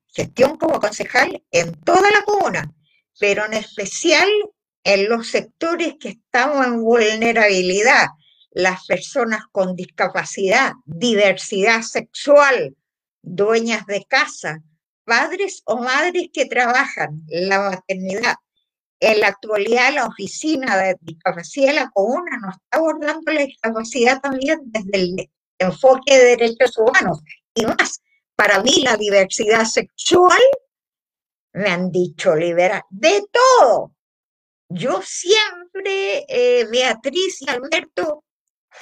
[0.06, 2.70] gestión como concejal en toda la comuna,
[3.18, 4.28] pero en especial
[4.84, 8.06] en los sectores que estamos en vulnerabilidad
[8.56, 12.74] las personas con discapacidad, diversidad sexual,
[13.20, 14.62] dueñas de casa,
[15.04, 18.36] padres o madres que trabajan la maternidad.
[18.98, 24.22] En la actualidad, la Oficina de Discapacidad de la Comuna nos está abordando la discapacidad
[24.22, 27.20] también desde el enfoque de derechos humanos.
[27.54, 28.00] Y más,
[28.36, 30.40] para mí la diversidad sexual,
[31.52, 33.92] me han dicho liberal, de todo.
[34.70, 38.24] Yo siempre, eh, Beatriz y Alberto,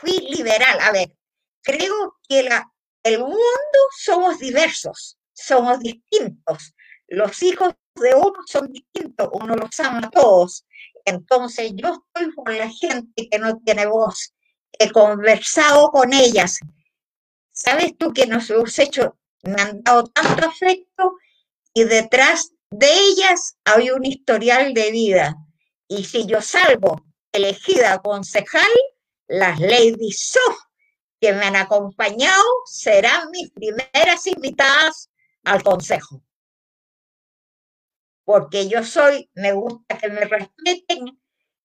[0.01, 0.79] fui liberal.
[0.81, 1.15] A ver,
[1.63, 2.49] creo que
[3.03, 6.75] el mundo somos diversos, somos distintos.
[7.09, 10.67] Los hijos de uno son distintos, uno los ama a todos.
[11.05, 14.35] Entonces yo estoy con la gente que no tiene voz.
[14.79, 16.59] He conversado con ellas.
[17.53, 21.17] ¿Sabes tú que nos hemos hecho, me han dado tanto afecto
[21.73, 25.37] y detrás de ellas hay un historial de vida.
[25.89, 28.71] Y si yo salgo elegida concejal,
[29.27, 30.61] las ladies soft
[31.21, 35.11] que me han acompañado serán mis primeras invitadas
[35.45, 36.23] al consejo.
[38.25, 41.19] Porque yo soy, me gusta que me respeten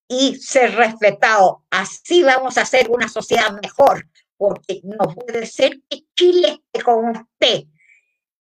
[0.07, 1.65] y ser respetado.
[1.69, 4.07] Así vamos a hacer una sociedad mejor,
[4.37, 7.63] porque no puede ser que Chile esté con usted.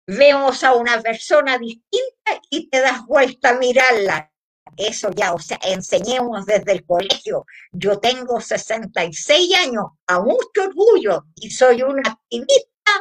[0.07, 4.30] Vemos a una persona distinta y te das vuelta a mirarla
[4.77, 7.47] eso ya, o sea, enseñemos desde el colegio.
[7.73, 12.93] Yo tengo 66 años, a mucho orgullo, y soy una activista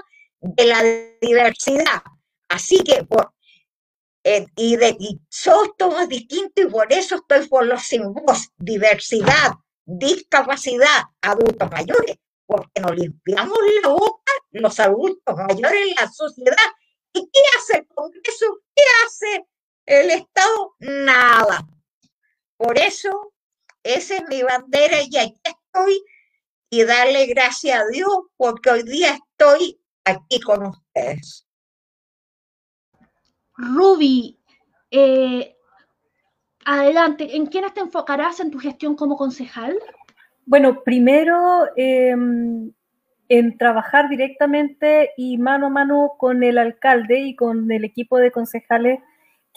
[0.42, 0.84] de la
[1.22, 2.02] diversidad.
[2.48, 3.34] Así que, por,
[4.24, 5.22] eh, y, de, y
[5.78, 9.54] todos distintos, y por eso estoy por los sin voz, diversidad,
[9.86, 14.20] discapacidad, adultos mayores, porque nos limpiamos la boca
[14.52, 16.56] los adultos mayores en la sociedad.
[17.14, 18.62] ¿Y qué hace el Congreso?
[18.76, 19.48] ¿Qué hace
[19.90, 21.68] el Estado, nada.
[22.58, 23.34] Por eso,
[23.82, 26.04] esa es mi bandera y aquí estoy
[26.70, 31.48] y darle gracias a Dios porque hoy día estoy aquí con ustedes.
[33.58, 34.40] Ruby,
[34.92, 35.58] eh,
[36.66, 39.78] adelante, ¿en quiénes te enfocarás en tu gestión como concejal?
[40.46, 42.72] Bueno, primero em,
[43.28, 48.32] en trabajar directamente y mano a mano con el alcalde y con el equipo de
[48.32, 49.00] concejales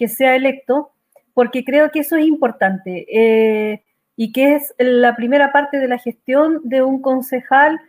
[0.02, 0.90] que sea electo,
[1.32, 3.84] porque creo que eso es importante eh,
[4.16, 7.80] y que es la primera parte de la gestión de un concejal,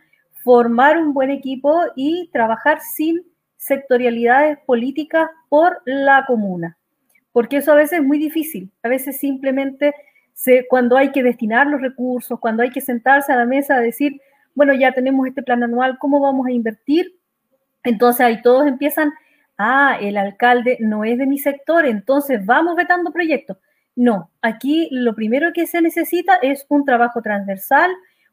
[0.44, 3.22] formar un buen equipo y trabajar sin
[3.56, 6.78] sectorialidades políticas por la comuna,
[7.32, 9.92] porque eso a veces es muy difícil, a veces simplemente
[10.34, 13.80] se, cuando hay que destinar los recursos, cuando hay que sentarse a la mesa a
[13.80, 14.20] decir,
[14.54, 17.18] bueno, ya tenemos este plan anual, ¿cómo vamos a invertir?
[17.82, 19.12] Entonces ahí todos empiezan
[19.58, 23.58] ah, el alcalde no es de mi sector, entonces vamos vetando proyectos.
[23.96, 27.90] No, aquí lo primero que se necesita es un trabajo transversal,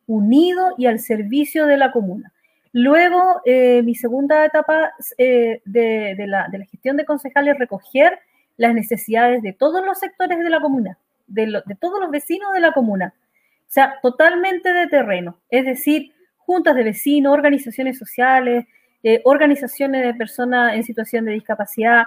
[0.08, 2.34] unido y al servicio de la comuna.
[2.74, 8.20] Luego, eh, mi segunda etapa eh, de, la, gestión de concejales es recoger
[8.58, 10.98] las necesidades de todos los sectores de la comuna,
[11.28, 13.14] de, de todos los vecinos de la comuna.
[13.16, 18.66] O sea, totalmente de terreno, es decir, juntas de vecinos, organizaciones sociales,
[19.04, 22.06] eh, organizaciones de personas en situación de discapacidad.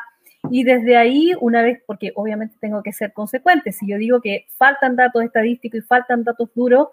[0.51, 4.47] Y desde ahí, una vez, porque obviamente tengo que ser consecuente, si yo digo que
[4.57, 6.89] faltan datos estadísticos y faltan datos duros,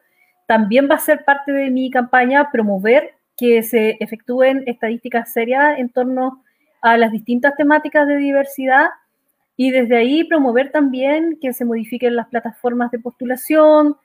[0.48, 5.90] también va a ser parte de mi campaña promover que se efectúen estadísticas serias en
[5.90, 6.44] torno
[6.82, 8.88] a las distintas temáticas de diversidad
[9.56, 13.96] y desde ahí promover también que se modifiquen las plataformas de postulación,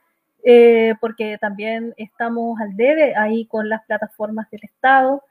[0.45, 5.23] eh, porque también estamos al debe ahí con las plataformas del Estado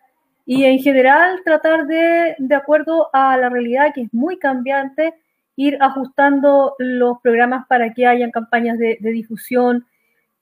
[0.46, 5.14] y en general tratar de, de acuerdo a la realidad que es muy cambiante,
[5.56, 9.86] ir ajustando los programas para que hayan campañas de, difusión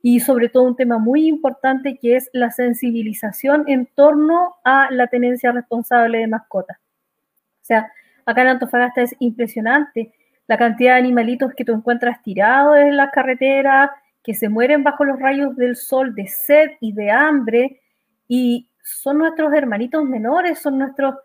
[0.02, 5.08] y sobre todo un tema muy importante que es la sensibilización en torno a la
[5.08, 6.78] tenencia responsable de mascotas.
[6.78, 7.92] O sea,
[8.26, 10.14] acá en Antofagasta es impresionante
[10.48, 13.92] la cantidad de animalitos que tú encuentras tirados en las carreteras,
[14.24, 17.80] que se mueren bajo los rayos del sol de sed y de hambre,
[18.28, 21.16] y son nuestros hermanitos menores, son nuestros,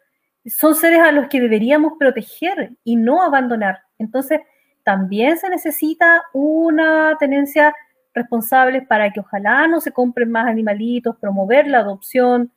[0.46, 3.80] son seres a los que deberíamos proteger y no abandonar.
[3.98, 4.40] Entonces,
[4.84, 7.74] también se necesita una tenencia
[8.14, 12.52] responsable para que ojalá no se compren más animalitos, promover la adopción.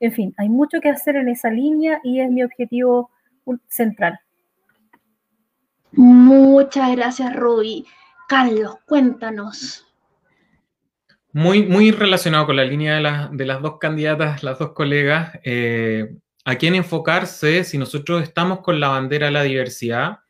[0.00, 3.10] En fin, hay mucho que hacer en esa línea y es mi objetivo
[3.68, 4.18] central.
[5.92, 7.86] Muchas gracias, Ruby.
[8.28, 9.83] Carlos, cuéntanos.
[11.34, 12.94] Muy, muy relacionado con la línea
[13.32, 16.14] de, las dos candidatas, las dos colegas, eh,
[16.44, 20.20] a quién enfocarse si nosotros estamos con la bandera de la diversidad.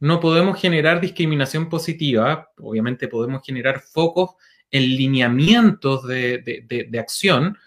[0.00, 4.36] No podemos generar discriminación positiva, obviamente podemos generar focos
[4.70, 7.58] en lineamientos de, acción,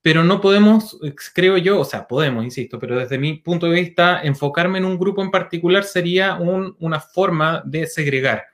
[0.00, 0.98] pero no podemos,
[1.34, 4.98] creo yo, o sea, podemos, insisto, pero desde mi punto de vista, enfocarme en un
[4.98, 8.44] grupo en particular sería una forma de segregar.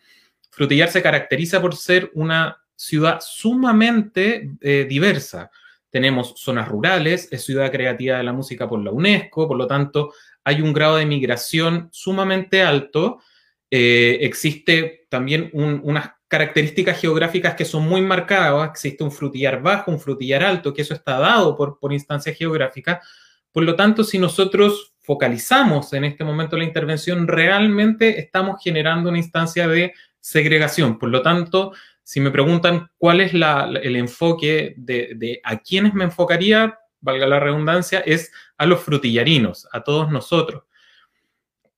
[0.50, 5.52] Frutillar se caracteriza por ser una ciudad sumamente eh, diversa.
[5.88, 10.12] Tenemos zonas rurales, es ciudad creativa de la música por la UNESCO, por lo tanto,
[10.42, 13.20] hay un grado de migración sumamente alto.
[13.70, 18.70] Eh, existe también unas características geográficas que son muy marcadas.
[18.70, 23.06] Existe un frutillar bajo, un frutillar alto, que eso está dado por, por instancias geográficas.
[23.52, 29.18] Por lo tanto, si nosotros focalizamos en este momento la intervención, realmente estamos generando una
[29.18, 30.98] instancia de segregación.
[30.98, 31.72] Por lo tanto,
[32.02, 38.00] si me preguntan cuál es el enfoque de, a quiénes me enfocaría, valga la redundancia,
[38.00, 40.64] es a los frutillarinos, a todos nosotros.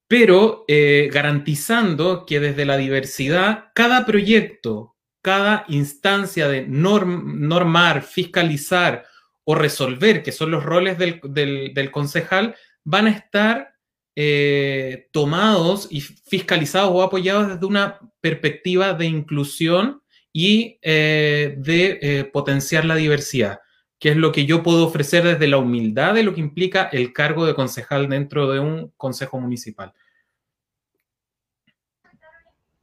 [0.07, 9.05] Pero eh, garantizando que desde la diversidad, cada proyecto, cada instancia de normar, fiscalizar
[9.45, 13.75] o resolver, que son los roles del, concejal, van a estar
[14.17, 20.03] eh, tomados y fiscalizados o apoyados desde una perspectiva de inclusión
[20.35, 23.61] y eh, de potenciar la diversidad
[24.05, 27.15] que es lo que yo puedo ofrecer desde la humildad de lo que implica el
[27.15, 29.95] cargo de concejal dentro de un consejo municipal.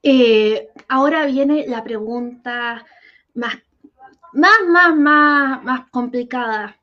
[0.02, 2.84] Eh, ahora viene la pregunta
[3.36, 3.56] más,
[4.34, 6.76] más, más, más, más complicada.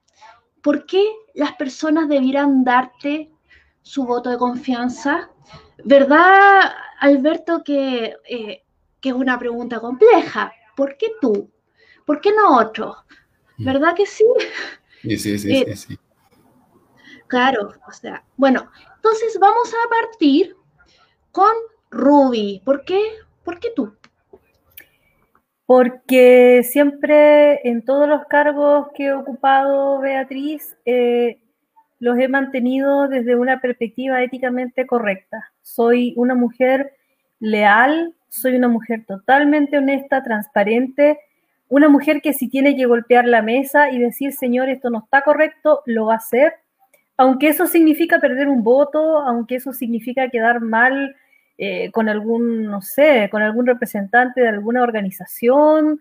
[0.63, 1.03] ¿Por qué
[1.35, 3.33] las personas debieran darte
[3.83, 5.31] su voto de confianza?
[5.85, 8.63] ¿Verdad, Alberto, que, eh,
[9.01, 10.53] que es una pregunta compleja?
[10.79, 11.51] ¿Por qué tú?
[12.07, 12.95] ¿Por qué no otro?
[13.57, 13.65] Mm.
[13.65, 14.25] ¿Verdad que sí?
[15.03, 15.99] Sí, sí, sí, eh, sí,
[17.27, 20.55] Claro, o sea, bueno, entonces vamos a partir
[21.33, 21.51] con
[21.91, 22.63] Ruby.
[22.65, 23.01] ¿Por qué?
[23.43, 23.93] ¿Por qué tú?
[25.67, 31.43] Porque siempre en todos los cargos que he ocupado, Beatriz, eh,
[31.99, 35.53] los he mantenido desde una perspectiva éticamente correcta.
[35.61, 36.93] Soy una mujer
[37.41, 41.19] leal, soy una mujer totalmente honesta, transparente,
[41.69, 45.23] una mujer que si tiene que golpear la mesa y decir, señor, esto no está
[45.23, 46.55] correcto, lo va a hacer,
[47.17, 51.17] aunque eso significa perder un voto, aunque eso significa quedar mal
[51.59, 56.01] eh, con algún, no sé, con algún representante de alguna organización,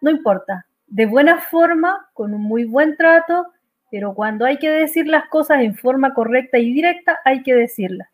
[0.00, 3.48] no importa, de buena forma, con un muy buen trato,
[3.90, 8.08] pero cuando hay que decir las cosas en forma correcta y directa, hay que decirlas.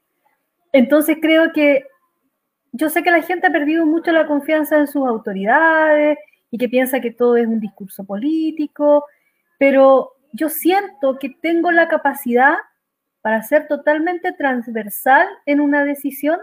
[0.72, 1.84] Entonces creo que
[2.72, 6.18] yo sé que la gente ha perdido mucho la confianza en sus autoridades,
[6.50, 9.06] y que piensa que todo es un discurso político,
[9.58, 12.54] pero yo siento que tengo la capacidad
[13.20, 16.38] para ser totalmente transversal en una decisión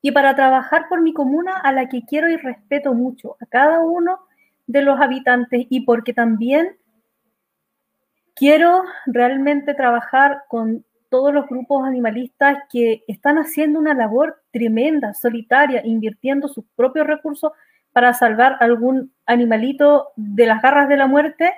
[0.00, 3.80] y para trabajar por mi comuna a la que quiero y respeto mucho, a cada
[3.80, 4.20] uno
[4.66, 6.76] de los habitantes y porque también
[8.34, 10.84] quiero realmente trabajar con
[11.14, 17.52] todos los grupos animalistas que están haciendo una labor tremenda, solitaria, invirtiendo sus propios recursos
[17.92, 21.54] para salvar algún animalito de las garras de la muerte.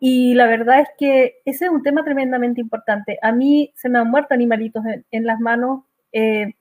[0.00, 3.20] Y la verdad es que ese es un tema tremendamente importante.
[3.22, 4.82] A mí se me han muerto animalitos
[5.12, 6.54] en, las manos eh,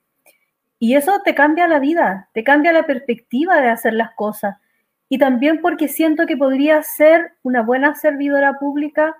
[0.77, 4.57] y eso te cambia la vida, te cambia la perspectiva de hacer las cosas.
[5.09, 9.15] Y también porque siento que podría ser una buena servidora pública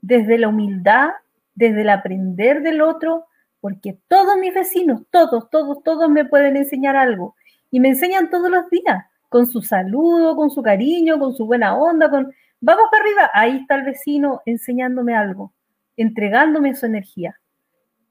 [0.00, 1.10] desde la humildad,
[1.54, 3.26] desde el aprender del otro,
[3.60, 7.36] porque todos mis vecinos, todos, todos, todos me pueden enseñar algo
[7.70, 11.76] y me enseñan todos los días con su saludo, con su cariño, con su buena
[11.76, 15.52] onda, con vamos para arriba, ahí está el vecino enseñándome algo,
[15.96, 17.38] entregándome su energía.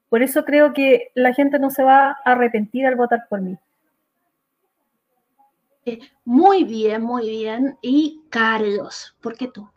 [0.08, 3.56] Por eso creo que la gente no se va a arrepentir al votar por mí.
[5.84, 7.78] Eh, muy bien, muy bien.
[7.82, 9.68] Y Carlos, ¿por qué tú?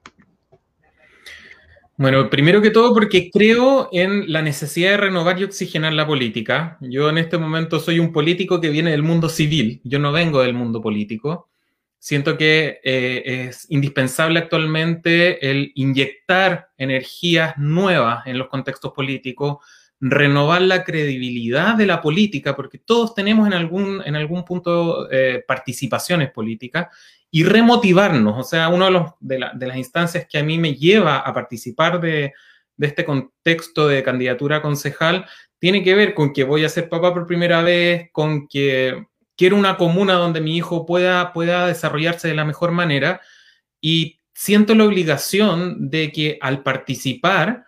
[1.97, 6.77] Bueno, primero que todo porque creo en la necesidad de renovar y oxigenar la política.
[6.81, 10.41] Yo en este momento soy un político que viene del mundo civil, yo no vengo
[10.41, 11.47] del mundo político.
[11.97, 19.59] Siento que eh, es indispensable actualmente el inyectar energías nuevas en los contextos políticos,
[20.01, 25.45] renovar la credibilidad de la política, porque todos tenemos en algún, en algún punto eh,
[25.47, 26.89] participaciones políticas,
[27.35, 28.39] y remotivarnos.
[28.39, 32.31] O sea, una de, de, las instancias que a mí me lleva a participar de,
[32.77, 35.25] de, este contexto de candidatura concejal
[35.59, 39.57] tiene que ver con que voy a ser papá por primera vez, con que quiero
[39.57, 43.19] una comuna donde mi hijo pueda, pueda desarrollarse de la mejor manera
[43.81, 47.65] y siento la obligación de que al participar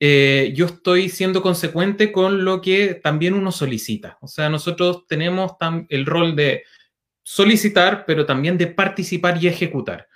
[0.00, 4.16] eh, yo estoy siendo consecuente con lo que también uno solicita.
[4.22, 5.52] O sea, nosotros tenemos
[5.90, 6.62] el rol de
[7.22, 10.06] solicitar, pero también de participar y ejecutar.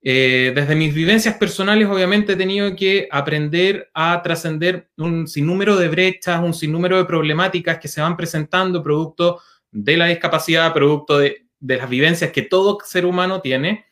[0.00, 5.88] Eh, desde mis vivencias personales, obviamente, he tenido que aprender a trascender un sinnúmero de
[5.88, 9.40] brechas, un sinnúmero de problemáticas que se van presentando producto
[9.70, 13.86] de la discapacidad, producto de, las vivencias que todo ser humano tiene.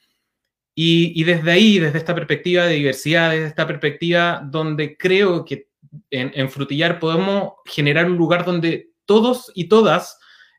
[0.79, 5.69] Y, desde ahí, desde esta perspectiva de diversidad, desde esta perspectiva donde creo que
[6.11, 10.19] en, Frutillar podemos generar un lugar donde todos y todas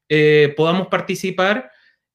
[0.09, 1.69] eh, podamos participar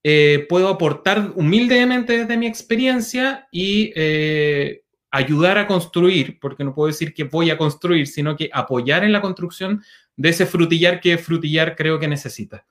[0.05, 6.89] eh, puedo aportar humildemente desde mi experiencia y eh, ayudar a construir, porque no puedo
[6.89, 9.83] decir que voy a construir, sino que apoyar en la construcción
[10.17, 12.67] de ese frutillar que frutillar creo que necesita.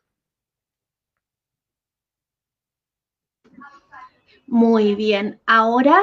[4.47, 5.39] Muy bien.
[5.45, 6.01] Ahora,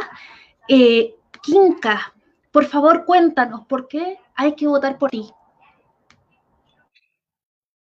[0.68, 2.14] eh, Kinka,
[2.50, 5.30] por favor cuéntanos por qué hay que votar por ti.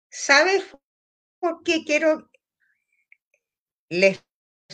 [0.08, 0.64] ¿Sabes
[1.40, 2.30] por qué quiero
[3.88, 4.22] les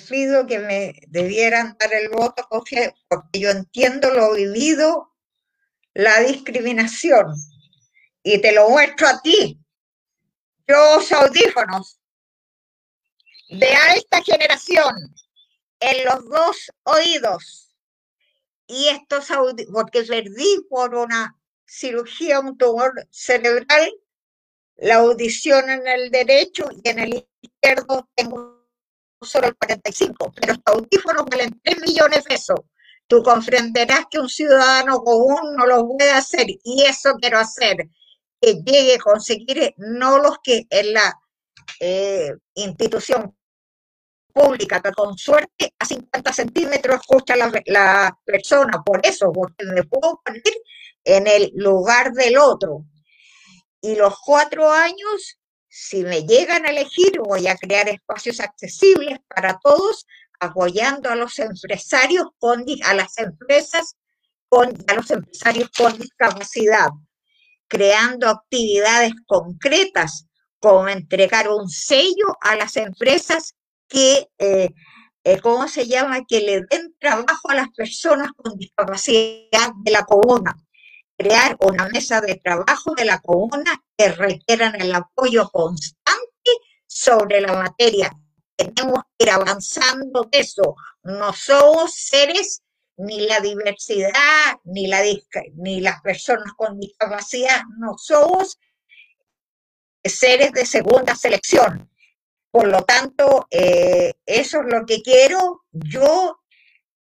[0.08, 2.94] pido que me debieran dar el voto porque,
[3.32, 5.12] yo entiendo lo vivido,
[5.94, 7.34] la discriminación.
[8.22, 9.58] Y te lo muestro a ti.
[10.96, 12.00] Uso audífonos
[13.50, 14.94] de alta generación
[15.80, 17.76] en los dos oídos.
[18.66, 21.36] Y estos audífonos, porque perdí por una
[21.66, 23.92] cirugía, un tumor cerebral,
[24.76, 28.61] la audición en el derecho y en el izquierdo tengo
[29.24, 32.60] solo el 45, pero los audífonos valen 3 millones de pesos.
[33.06, 37.76] Tú comprenderás que un ciudadano común no lo puede hacer y eso quiero hacer,
[38.40, 41.14] que llegue a conseguir no los que en la
[41.80, 43.36] eh, institución
[44.32, 49.84] pública, que con suerte a 50 centímetros escucha la, la persona, por eso, porque me
[49.84, 50.42] puedo poner
[51.04, 52.86] en el lugar del otro.
[53.80, 55.38] Y los cuatro años
[55.74, 60.06] si me llegan a elegir, voy a crear espacios accesibles para todos,
[60.38, 63.96] apoyando a los empresarios con, a las empresas
[64.50, 66.90] con, los empresarios con discapacidad,
[67.68, 70.26] creando actividades concretas
[70.58, 73.54] como entregar un sello a las empresas
[73.88, 74.68] que, eh,
[75.24, 80.04] eh, ¿cómo se llama?, que le den trabajo a las personas con discapacidad de la
[80.04, 80.54] comuna
[81.22, 86.50] crear una mesa de trabajo de la comuna que requieran el apoyo constante
[86.86, 88.10] sobre la materia.
[88.56, 90.74] Tenemos que ir avanzando de eso.
[91.04, 92.62] No somos seres
[92.96, 95.02] ni la diversidad, ni, la,
[95.54, 98.58] ni las personas con discapacidad, no somos
[100.04, 101.88] seres de segunda selección.
[102.50, 105.64] Por lo tanto, eh, eso es lo que quiero.
[105.70, 106.41] Yo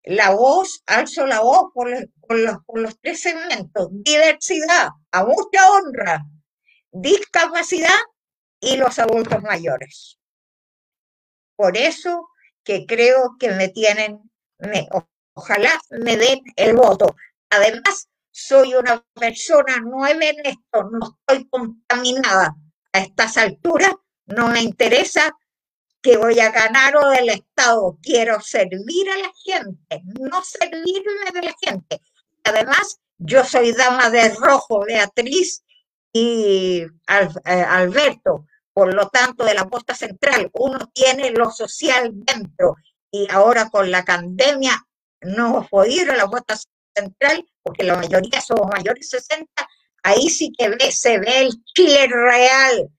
[0.09, 6.25] la voz, alzo la voz por, los, tres segmentos, diversidad, a mucha honra,
[6.91, 7.99] discapacidad
[8.59, 10.17] y los adultos mayores.
[11.55, 12.27] Por eso
[12.63, 14.19] que creo que me tienen,
[15.35, 17.15] ojalá me den el voto.
[17.51, 22.55] Además, soy una persona nueva en esto, no estoy contaminada.
[22.93, 23.93] A estas alturas
[24.25, 25.37] no me interesa
[26.01, 27.97] que voy a ganar o del Estado.
[28.01, 32.01] Quiero servir a la gente, no servirme de la gente.
[32.43, 35.63] Además, yo soy dama de rojo, Beatriz
[36.13, 36.89] y eh,
[37.45, 38.45] Alberto.
[38.73, 42.75] Por lo tanto, de la posta central, uno tiene lo social dentro.
[43.11, 44.81] Y ahora con la pandemia
[45.21, 46.57] no hemos podido ir a la posta
[46.95, 49.51] central porque la mayoría somos mayores de 60.
[50.03, 52.89] Ahí sí que ve, se ve el Chile real.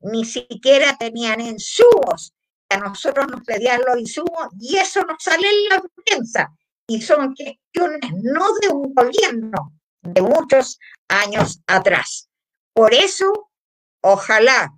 [0.00, 2.34] Ni siquiera tenían insumos
[2.70, 6.52] a nosotros nos pedían los insumos y eso nos sale en la prensa.
[6.86, 12.28] Y son cuestiones no de un gobierno, de muchos años atrás.
[12.72, 13.50] Por eso,
[14.00, 14.72] ojalá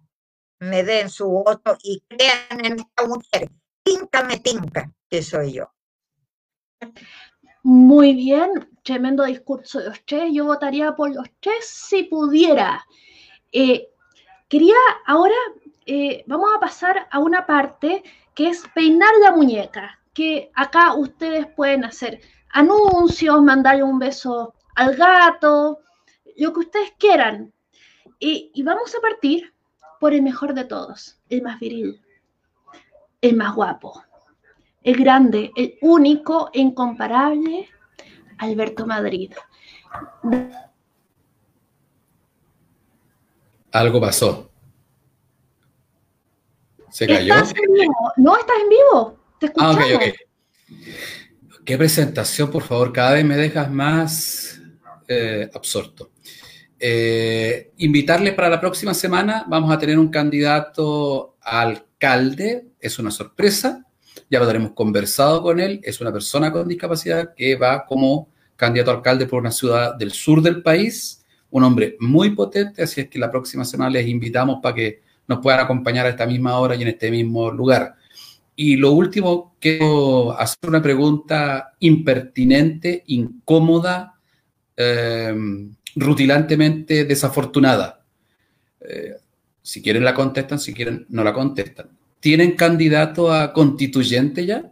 [0.59, 3.51] me den su voto y crean en esta mujer.
[3.83, 5.73] Tinca me tinca, que soy yo.
[7.63, 8.51] Muy bien,
[8.83, 10.31] tremendo discurso de los tres.
[10.33, 12.85] Yo votaría por los tres si pudiera.
[13.53, 13.89] Eh,
[14.49, 14.77] quería
[15.07, 15.35] ahora
[15.87, 18.03] eh, vamos a pasar a una parte
[18.35, 22.21] que es peinar la muñeca, que acá ustedes pueden hacer
[22.51, 25.81] anuncios, mandarle un beso al gato,
[26.37, 27.53] lo que ustedes quieran.
[28.19, 29.53] Y, vamos a partir
[29.99, 32.01] por el mejor de todos, el más viril,
[33.21, 34.03] el más guapo,
[34.83, 37.69] el grande, el único e incomparable,
[38.39, 39.33] Alberto Madrid.
[43.73, 44.52] Algo pasó.
[46.93, 47.35] ¿Se cayó?
[48.17, 49.19] No, estás en vivo.
[49.41, 49.77] Te escuchamos.
[49.79, 50.85] Ah, ok, ok.
[51.65, 52.93] Qué presentación, por favor.
[52.93, 54.61] Cada vez me dejas más
[55.09, 56.11] eh, absorto.
[56.79, 63.13] Eh, invitarles para la próxima semana, vamos a tener un candidato a alcalde, es una
[63.13, 63.87] sorpresa,
[64.29, 68.91] ya lo habremos conversado con él, es una persona con discapacidad que va como candidato
[68.91, 73.09] a alcalde por una ciudad del sur del país, un hombre muy potente, así es
[73.09, 76.75] que la próxima semana les invitamos para que nos puedan acompañar a esta misma hora
[76.75, 77.97] y en este mismo lugar.
[78.55, 84.15] Y lo último, quiero hacer una pregunta impertinente, incómoda,
[84.77, 85.35] eh,
[85.97, 88.05] rutilantemente desafortunada.
[88.81, 89.15] Eh,
[89.63, 91.89] si quieren la contestan, si quieren no la contestan.
[92.21, 94.71] ¿Tienen candidato a constituyente ya?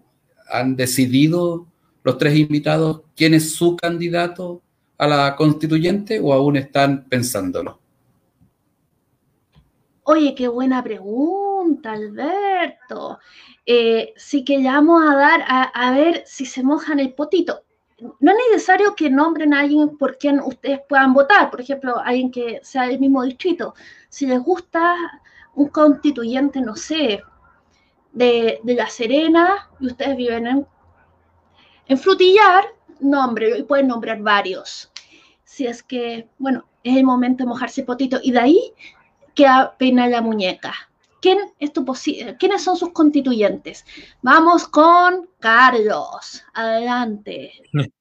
[0.51, 1.67] ¿Han decidido
[2.03, 4.63] los tres invitados quién es su candidato
[4.99, 7.80] a la constituyente o aún están pensándolo?
[10.13, 13.21] Oye, qué buena pregunta, Alberto.
[13.65, 17.63] Eh, sí que ya vamos a dar a, ver si se mojan el potito.
[18.19, 22.33] No es necesario que nombren a alguien por quien ustedes puedan votar, por ejemplo, alguien
[22.33, 23.75] que sea del mismo distrito.
[24.09, 24.97] Si les gusta
[25.55, 27.23] un constituyente, no sé,
[28.11, 30.67] de, La Serena y ustedes viven en,
[31.87, 32.65] en Frutillar,
[32.99, 34.91] nombre, y pueden nombrar varios.
[35.45, 38.19] Si es que, bueno, es el momento de mojarse el potito.
[38.21, 38.75] Y de ahí
[39.41, 40.75] queda pena la muñeca.
[41.23, 41.85] ¿Quién es tu
[42.39, 43.85] ¿Quiénes son sus constituyentes?
[44.23, 46.45] Vamos con Carlos.
[46.53, 47.53] Adelante.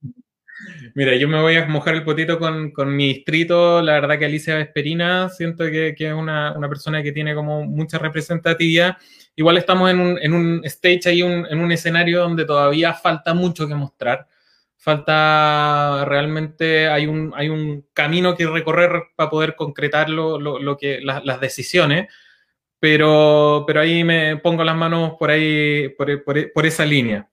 [0.94, 3.80] Mira, yo me voy a mojar el potito con, mi distrito.
[3.80, 8.98] La verdad que Alicia Vesperina siento que, es una, persona que tiene como mucha representatividad.
[9.34, 13.66] Igual estamos en un, en un stage ahí, en un escenario donde todavía falta mucho
[13.66, 14.26] que mostrar.
[14.82, 21.40] Falta realmente, hay un, hay un camino que recorrer para poder concretar lo, que, las
[21.40, 22.08] decisiones
[22.80, 27.28] pero, pero ahí me pongo las manos por ahí, por, esa línea.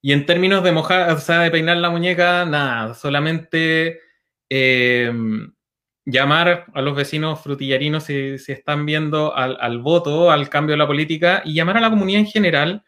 [0.00, 4.00] Y en términos de mojar, o sea, de peinar la muñeca, nada, solamente
[4.48, 5.52] em,
[6.06, 11.42] llamar a los vecinos frutillarinos si, están viendo al, voto, al cambio de la política,
[11.44, 12.84] y llamar a la comunidad en general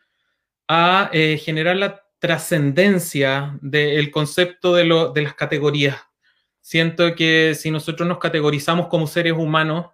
[0.68, 5.96] a eh, generar la trascendencia del concepto de, lo, de las categorías.
[6.60, 9.86] Siento que si nosotros nos categorizamos como seres humanos,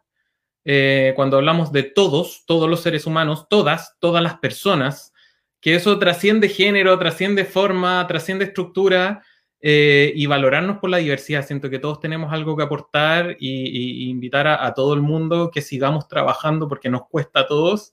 [0.65, 5.13] eh, cuando hablamos de todos, todos los seres humanos, todas, todas las personas,
[5.61, 9.23] que eso trasciende género, trasciende forma, trasciende estructura
[9.61, 11.47] eh, y valorarnos por la diversidad.
[11.47, 16.09] Siento que todos tenemos algo que aportar y, invitar a, todo el mundo que sigamos
[16.09, 17.93] trabajando porque nos cuesta a todos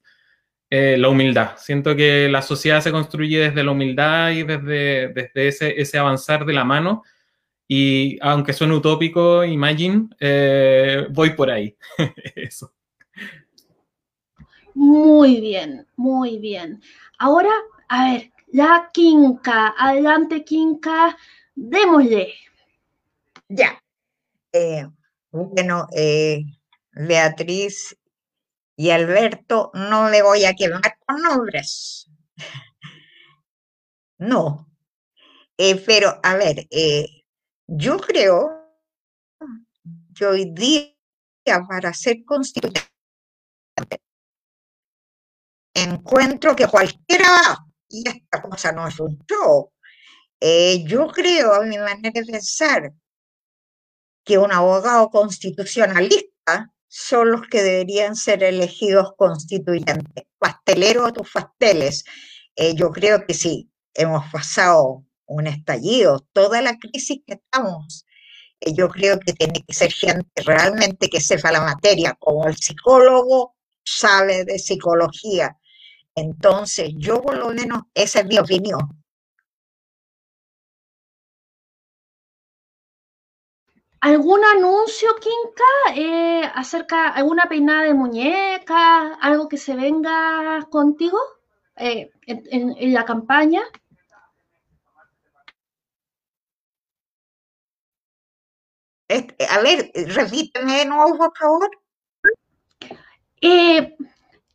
[0.69, 1.51] eh, la humildad.
[1.57, 6.45] Siento que la sociedad se construye desde la humildad y desde, desde ese, ese avanzar
[6.45, 7.03] de la mano
[7.71, 11.77] y aunque suene utópico, imagine, eh, voy por ahí.
[12.35, 12.73] Eso.
[14.73, 16.81] Muy bien, muy bien.
[17.19, 17.51] Ahora,
[17.89, 19.75] a ver, la Quinca.
[19.77, 21.15] Adelante, Quinca.
[21.53, 22.33] Démosle.
[23.49, 23.79] Ya.
[24.51, 24.87] Eh,
[25.31, 26.41] bueno, eh,
[26.93, 27.95] Beatriz
[28.79, 32.09] y Alberto, no le voy a quemar con nombres.
[34.17, 34.71] No.
[35.85, 36.65] pero, a ver,
[37.67, 38.71] yo creo
[40.15, 40.95] que hoy día
[41.67, 42.89] para ser constituyente
[45.73, 47.57] encuentro que cualquiera,
[47.89, 49.73] y esta cosa no es un show,
[50.39, 52.93] eh, yo creo, a mi manera de pensar,
[54.23, 60.25] que un abogado constitucionalista son los que deberían ser elegidos constituyentes.
[60.39, 62.03] Pastelero a tus pasteles.
[62.55, 68.05] Eh, yo creo que sí, hemos pasado un estallido, toda la crisis que estamos.
[68.59, 72.57] Eh, yo creo que tiene que ser gente realmente que sepa la materia, como el
[72.57, 75.57] psicólogo sabe de psicología.
[76.15, 78.98] Entonces, yo por lo menos, esa es mi opinión.
[84.01, 91.19] ¿Algún anuncio, Quinca, eh, acerca alguna peinada de muñeca, algo que se venga contigo
[91.75, 93.61] eh, en la campaña?
[99.09, 101.71] a ver, repíteme de nuevo, por favor.
[103.41, 103.95] Eh,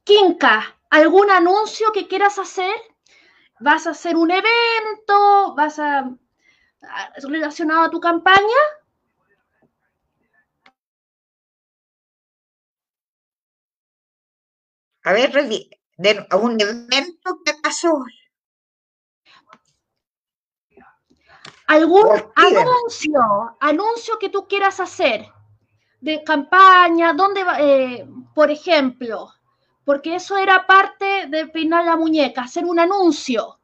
[0.05, 2.74] Kinka, ¿algún anuncio que quieras hacer?
[3.61, 5.55] ¿Vas a hacer un evento?
[5.57, 6.11] ¿Vas a,
[7.22, 8.61] relacionado a tu campaña?
[15.05, 18.05] A ver, de, un evento que pasó
[21.66, 25.26] ¿Algún anuncio, anuncio que tú quieras hacer
[26.00, 27.12] de campaña?
[27.14, 29.32] ¿Dónde va, eh, por ejemplo?
[29.84, 33.59] Porque eso era parte de peinar la muñeca, hacer un anuncio.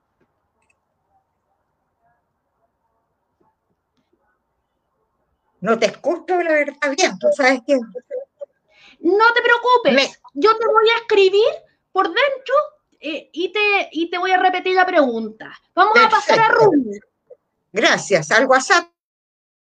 [5.60, 7.78] No te escucho la verdad bien, tú sabes que...
[9.00, 11.48] No te preocupes, yo te voy a escribir
[11.92, 12.54] por dentro
[13.00, 15.50] eh, y, te, y te voy a repetir la pregunta.
[15.74, 16.98] Vamos a pasar a Rumi.
[17.72, 18.90] Gracias, al WhatsApp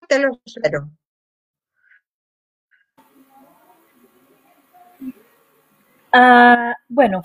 [0.08, 0.90] te lo espero.
[6.12, 7.22] Ah, bueno,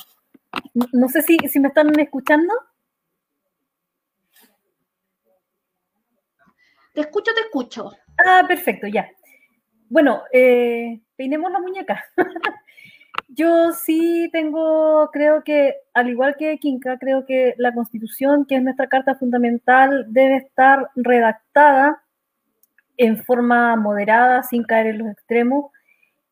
[0.92, 2.52] no sé si, si me están escuchando.
[6.92, 7.90] Te escucho, te escucho.
[8.26, 9.08] Ah, perfecto, ya.
[9.92, 12.02] Bueno, eh, peinemos la muñeca.
[13.28, 18.62] Yo sí tengo, creo que, al igual que Kinka, creo que la Constitución, que es
[18.62, 22.02] nuestra carta fundamental, debe estar redactada
[22.96, 25.70] en forma moderada, sin caer en los extremos.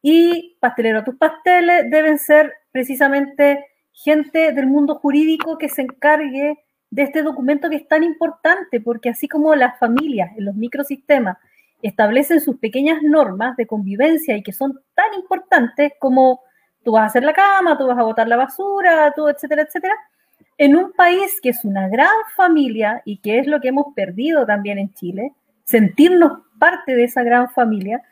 [0.00, 6.56] Y pastelero, tus pasteles deben ser precisamente gente del mundo jurídico que se encargue
[6.88, 11.36] de este documento que es tan importante, porque así como las familias en los microsistemas
[11.82, 16.40] establecen sus pequeñas normas de convivencia y que son tan importantes como
[16.84, 19.94] tú vas a hacer la cama, tú vas a botar la basura, etcétera, etcétera,
[20.58, 24.46] en un país que es una gran familia y que es lo que hemos perdido
[24.46, 25.32] también en Chile,
[25.64, 28.02] sentirnos parte de esa gran familia,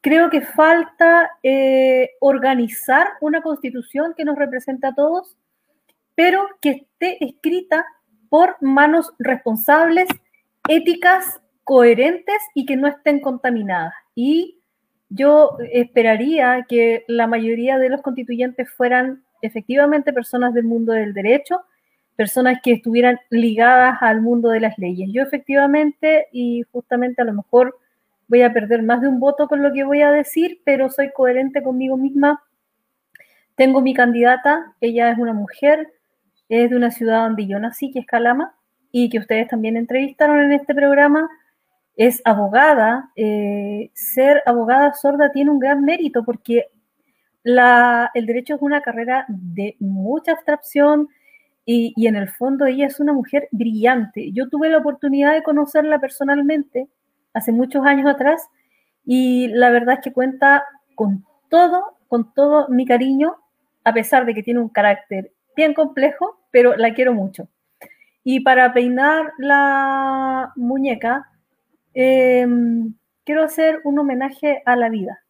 [0.00, 5.36] creo que falta eh, organizar una constitución que nos represente a todos,
[6.14, 7.86] pero que esté escrita
[8.28, 10.08] por manos responsables,
[10.68, 13.94] éticas, coherentes y que no estén contaminadas.
[14.14, 14.60] Y
[15.08, 21.60] yo esperaría que la mayoría de los constituyentes fueran efectivamente personas del mundo del derecho,
[22.16, 25.10] personas que estuvieran ligadas al mundo de las leyes.
[25.12, 27.78] Yo efectivamente, y justamente a lo mejor
[28.28, 31.10] voy a perder más de un voto con lo que voy a decir, pero soy
[31.12, 32.42] coherente conmigo misma.
[33.56, 35.92] Tengo mi candidata, ella es una mujer,
[36.48, 38.54] es de una ciudad donde yo nací, que es Calama,
[38.90, 41.28] y que ustedes también entrevistaron en este programa.
[41.96, 43.10] Es abogada.
[43.16, 46.68] Eh, ser abogada sorda tiene un gran mérito porque
[47.44, 51.08] el derecho es una carrera de mucha abstracción
[51.66, 54.32] y, y en el fondo ella es una mujer brillante.
[54.32, 56.88] Yo tuve la oportunidad de conocerla personalmente
[57.34, 58.48] hace muchos años atrás
[59.04, 60.64] y la verdad es que cuenta
[60.94, 63.36] con todo, con todo mi cariño,
[63.84, 67.48] a pesar de que tiene un carácter bien complejo, pero la quiero mucho.
[68.22, 71.30] Y para peinar la muñeca,
[71.94, 75.20] em, quiero hacer un homenaje a la vida.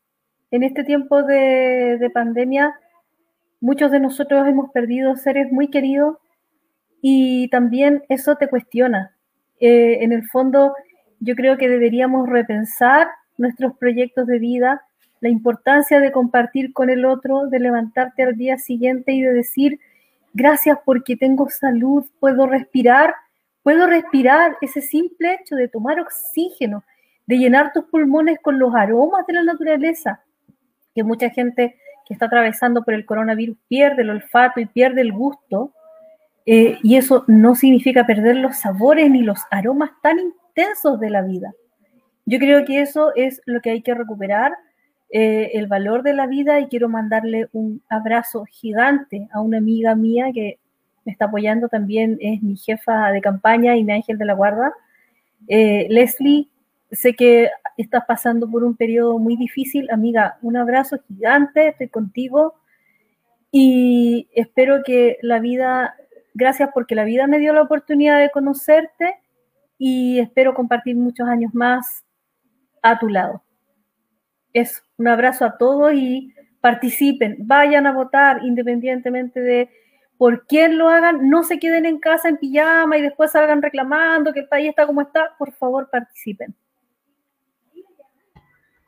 [0.51, 2.79] En este tiempo de, pandemia,
[3.61, 6.19] muchos de nosotros hemos perdido seres muy queridos
[7.03, 9.15] y también eso te cuestiona.
[9.61, 10.75] Eh, en el fondo,
[11.21, 14.83] yo creo que deberíamos repensar nuestros proyectos de vida,
[15.21, 19.81] la importancia de compartir con el otro, de levantarte al día siguiente y de decir,
[20.35, 23.15] gracias porque tengo salud, puedo respirar,
[23.65, 26.85] puedo respirar ese simple hecho de tomar oxígeno,
[27.27, 30.23] de llenar tus pulmones con los aromas de la naturaleza,
[30.95, 35.13] que mucha gente que está atravesando por el coronavirus pierde el olfato y pierde el
[35.13, 35.73] gusto,
[36.45, 41.23] eh, y eso no significa perder los sabores ni los aromas tan intensos de la
[41.23, 41.55] vida.
[42.27, 44.53] Yo creo que eso es lo que hay que recuperar
[45.09, 49.95] eh, el valor de la vida y quiero mandarle un abrazo gigante a una amiga
[49.95, 50.59] mía que
[51.05, 54.73] me está apoyando también, es mi jefa de campaña y mi ángel de la guarda.
[55.49, 56.49] Eh, Leslie,
[56.91, 62.55] sé que estás pasando por un periodo muy difícil, amiga, un abrazo gigante, estoy contigo
[63.51, 65.97] y espero que la vida,
[66.35, 69.17] gracias porque la vida me dio la oportunidad de conocerte
[69.79, 72.05] y espero compartir muchos años más
[72.83, 73.43] a tu lado.
[74.53, 79.69] Eso, un abrazo a todos y participen, vayan a votar independientemente de
[80.19, 84.33] por quién lo hagan, no se queden en casa en pijama y después salgan reclamando
[84.33, 86.55] que el país está como está, por favor participen.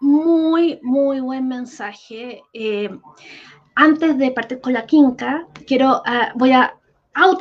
[0.01, 2.43] Muy, muy buen mensaje.
[2.53, 2.91] Eh,
[3.75, 6.79] antes de partir con la quinca, quiero, ah, voy a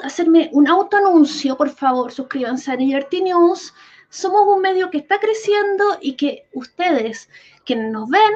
[0.03, 3.73] hacerme un autoanuncio, por favor, suscríbanse a Liberty News.
[4.09, 7.29] Somos un medio que está creciendo y que ustedes
[7.65, 8.33] que nos ven,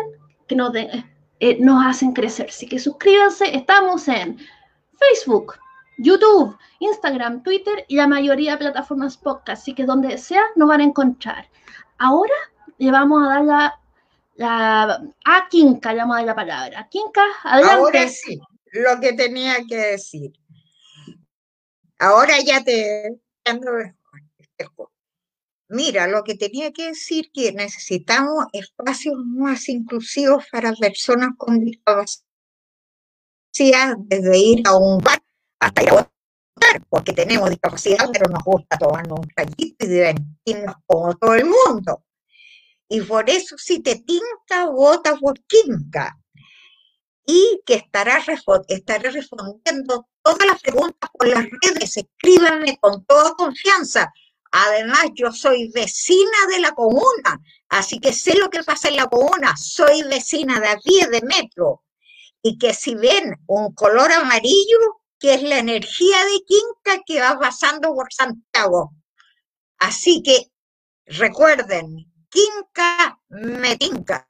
[0.47, 2.47] que nos, eh, nos hacen crecer.
[2.49, 4.37] Así que suscríbanse, estamos en
[4.99, 5.55] Facebook,
[5.97, 10.81] YouTube, Instagram, Twitter y la mayoría de plataformas podcast, así que donde sea nos van
[10.81, 11.49] a encontrar.
[11.97, 12.33] Ahora
[12.77, 13.79] le vamos a dar la,
[14.35, 16.87] la a Kinka, le vamos la palabra.
[16.89, 17.75] Kinka, adelante.
[17.75, 18.39] Ahora sí,
[18.71, 20.33] lo que tenía que decir.
[21.97, 23.19] Ahora ya te
[25.71, 32.25] Mira, lo que tenía que decir que necesitamos espacios más inclusivos para personas con discapacidad,
[33.97, 35.21] desde ir a un bar
[35.59, 40.75] hasta ir a votar, porque tenemos discapacidad, pero nos gusta tomarnos un rayito y divertirnos
[40.85, 42.03] como todo el mundo.
[42.87, 46.17] Y por eso si te tinca, vota por Quinca.
[47.25, 48.23] Y que estará,
[48.67, 51.97] estaré respondiendo todas las preguntas por las redes.
[51.97, 54.11] Escríbanme con toda confianza.
[54.51, 57.39] Además, yo soy vecina de la comuna,
[57.69, 59.55] así que sé lo que pasa en la comuna.
[59.55, 61.83] Soy vecina de a pie de metro.
[62.41, 67.37] Y que si ven un color amarillo, que es la energía de Quinca que va
[67.37, 68.93] pasando por Santiago.
[69.77, 70.51] Así que
[71.05, 74.29] recuerden, Quinca me tinca.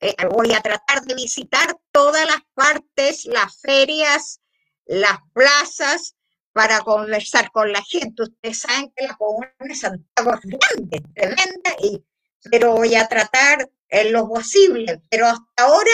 [0.00, 4.40] Eh, voy a tratar de visitar todas las partes, las ferias,
[4.84, 6.16] las plazas,
[6.52, 8.22] para conversar con la gente.
[8.22, 12.04] Ustedes saben que la comuna de Santiago es grande, tremenda, y,
[12.50, 15.00] pero voy a tratar en lo posible.
[15.10, 15.92] Pero hasta ahora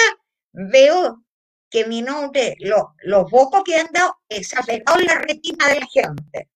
[0.59, 1.23] veo
[1.71, 5.81] que mi nombre, lo, los votos que han dado, ha pegado en la retina de
[5.81, 6.49] la gente.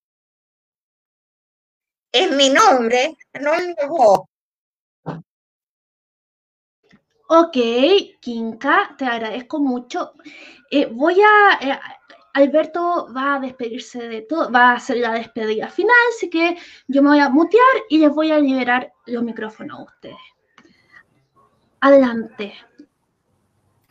[2.11, 4.21] Es mi nombre, no mi voz.
[7.29, 7.57] Ok,
[8.19, 10.13] Kinka, te agradezco mucho.
[10.69, 11.79] Eh, voy a, eh,
[12.33, 17.01] Alberto va a despedirse de todo, va a hacer la despedida final, así que yo
[17.01, 20.17] me voy a mutear y les voy a liberar los micrófonos a ustedes.
[21.79, 22.53] Adelante.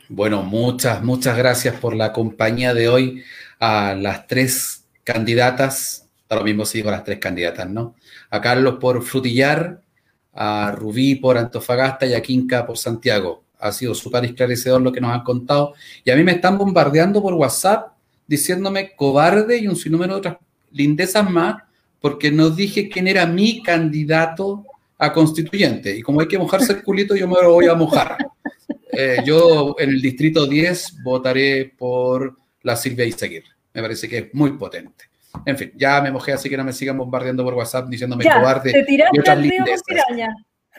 [0.09, 3.23] Bueno, muchas, muchas gracias por la compañía de hoy
[3.59, 7.95] a las tres candidatas, a lo mismo si digo las tres candidatas, ¿no?
[8.29, 9.81] A Carlos por Frutillar,
[10.33, 13.43] a Rubí por Antofagasta y a Quinca por Santiago.
[13.59, 15.73] Ha sido súper esclarecedor lo que nos han contado.
[16.03, 17.93] Y a mí me están bombardeando por WhatsApp
[18.27, 20.37] diciéndome cobarde y un sinnúmero de otras
[20.71, 21.63] lindezas más,
[22.01, 24.65] porque no dije quién era mi candidato
[24.97, 25.95] a constituyente.
[25.95, 28.17] Y como hay que mojarse el culito, yo me lo voy a mojar.
[28.95, 33.49] Eh, yo en el distrito 10 votaré por la Silvia Izaguirre.
[33.73, 35.05] Me parece que es muy potente.
[35.45, 38.85] En fin, ya me mojé, así que no me sigan bombardeando por WhatsApp diciéndome cobarde
[38.87, 39.83] y otras lindezas.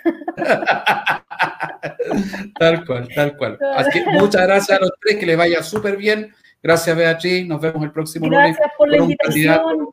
[2.59, 3.59] tal cual, tal cual.
[3.75, 6.33] Así que muchas gracias a los tres, que les vaya súper bien.
[6.63, 7.47] Gracias, Beatriz.
[7.47, 8.57] Nos vemos el próximo lunes.
[8.57, 9.89] Gracias por la invitación.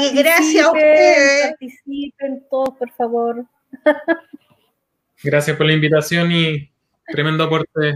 [0.00, 1.50] Y gracias a ustedes.
[1.50, 3.44] Participen todos, por favor.
[5.22, 6.70] Gracias por la invitación y
[7.06, 7.94] tremendo aporte.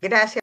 [0.00, 0.40] Gracias.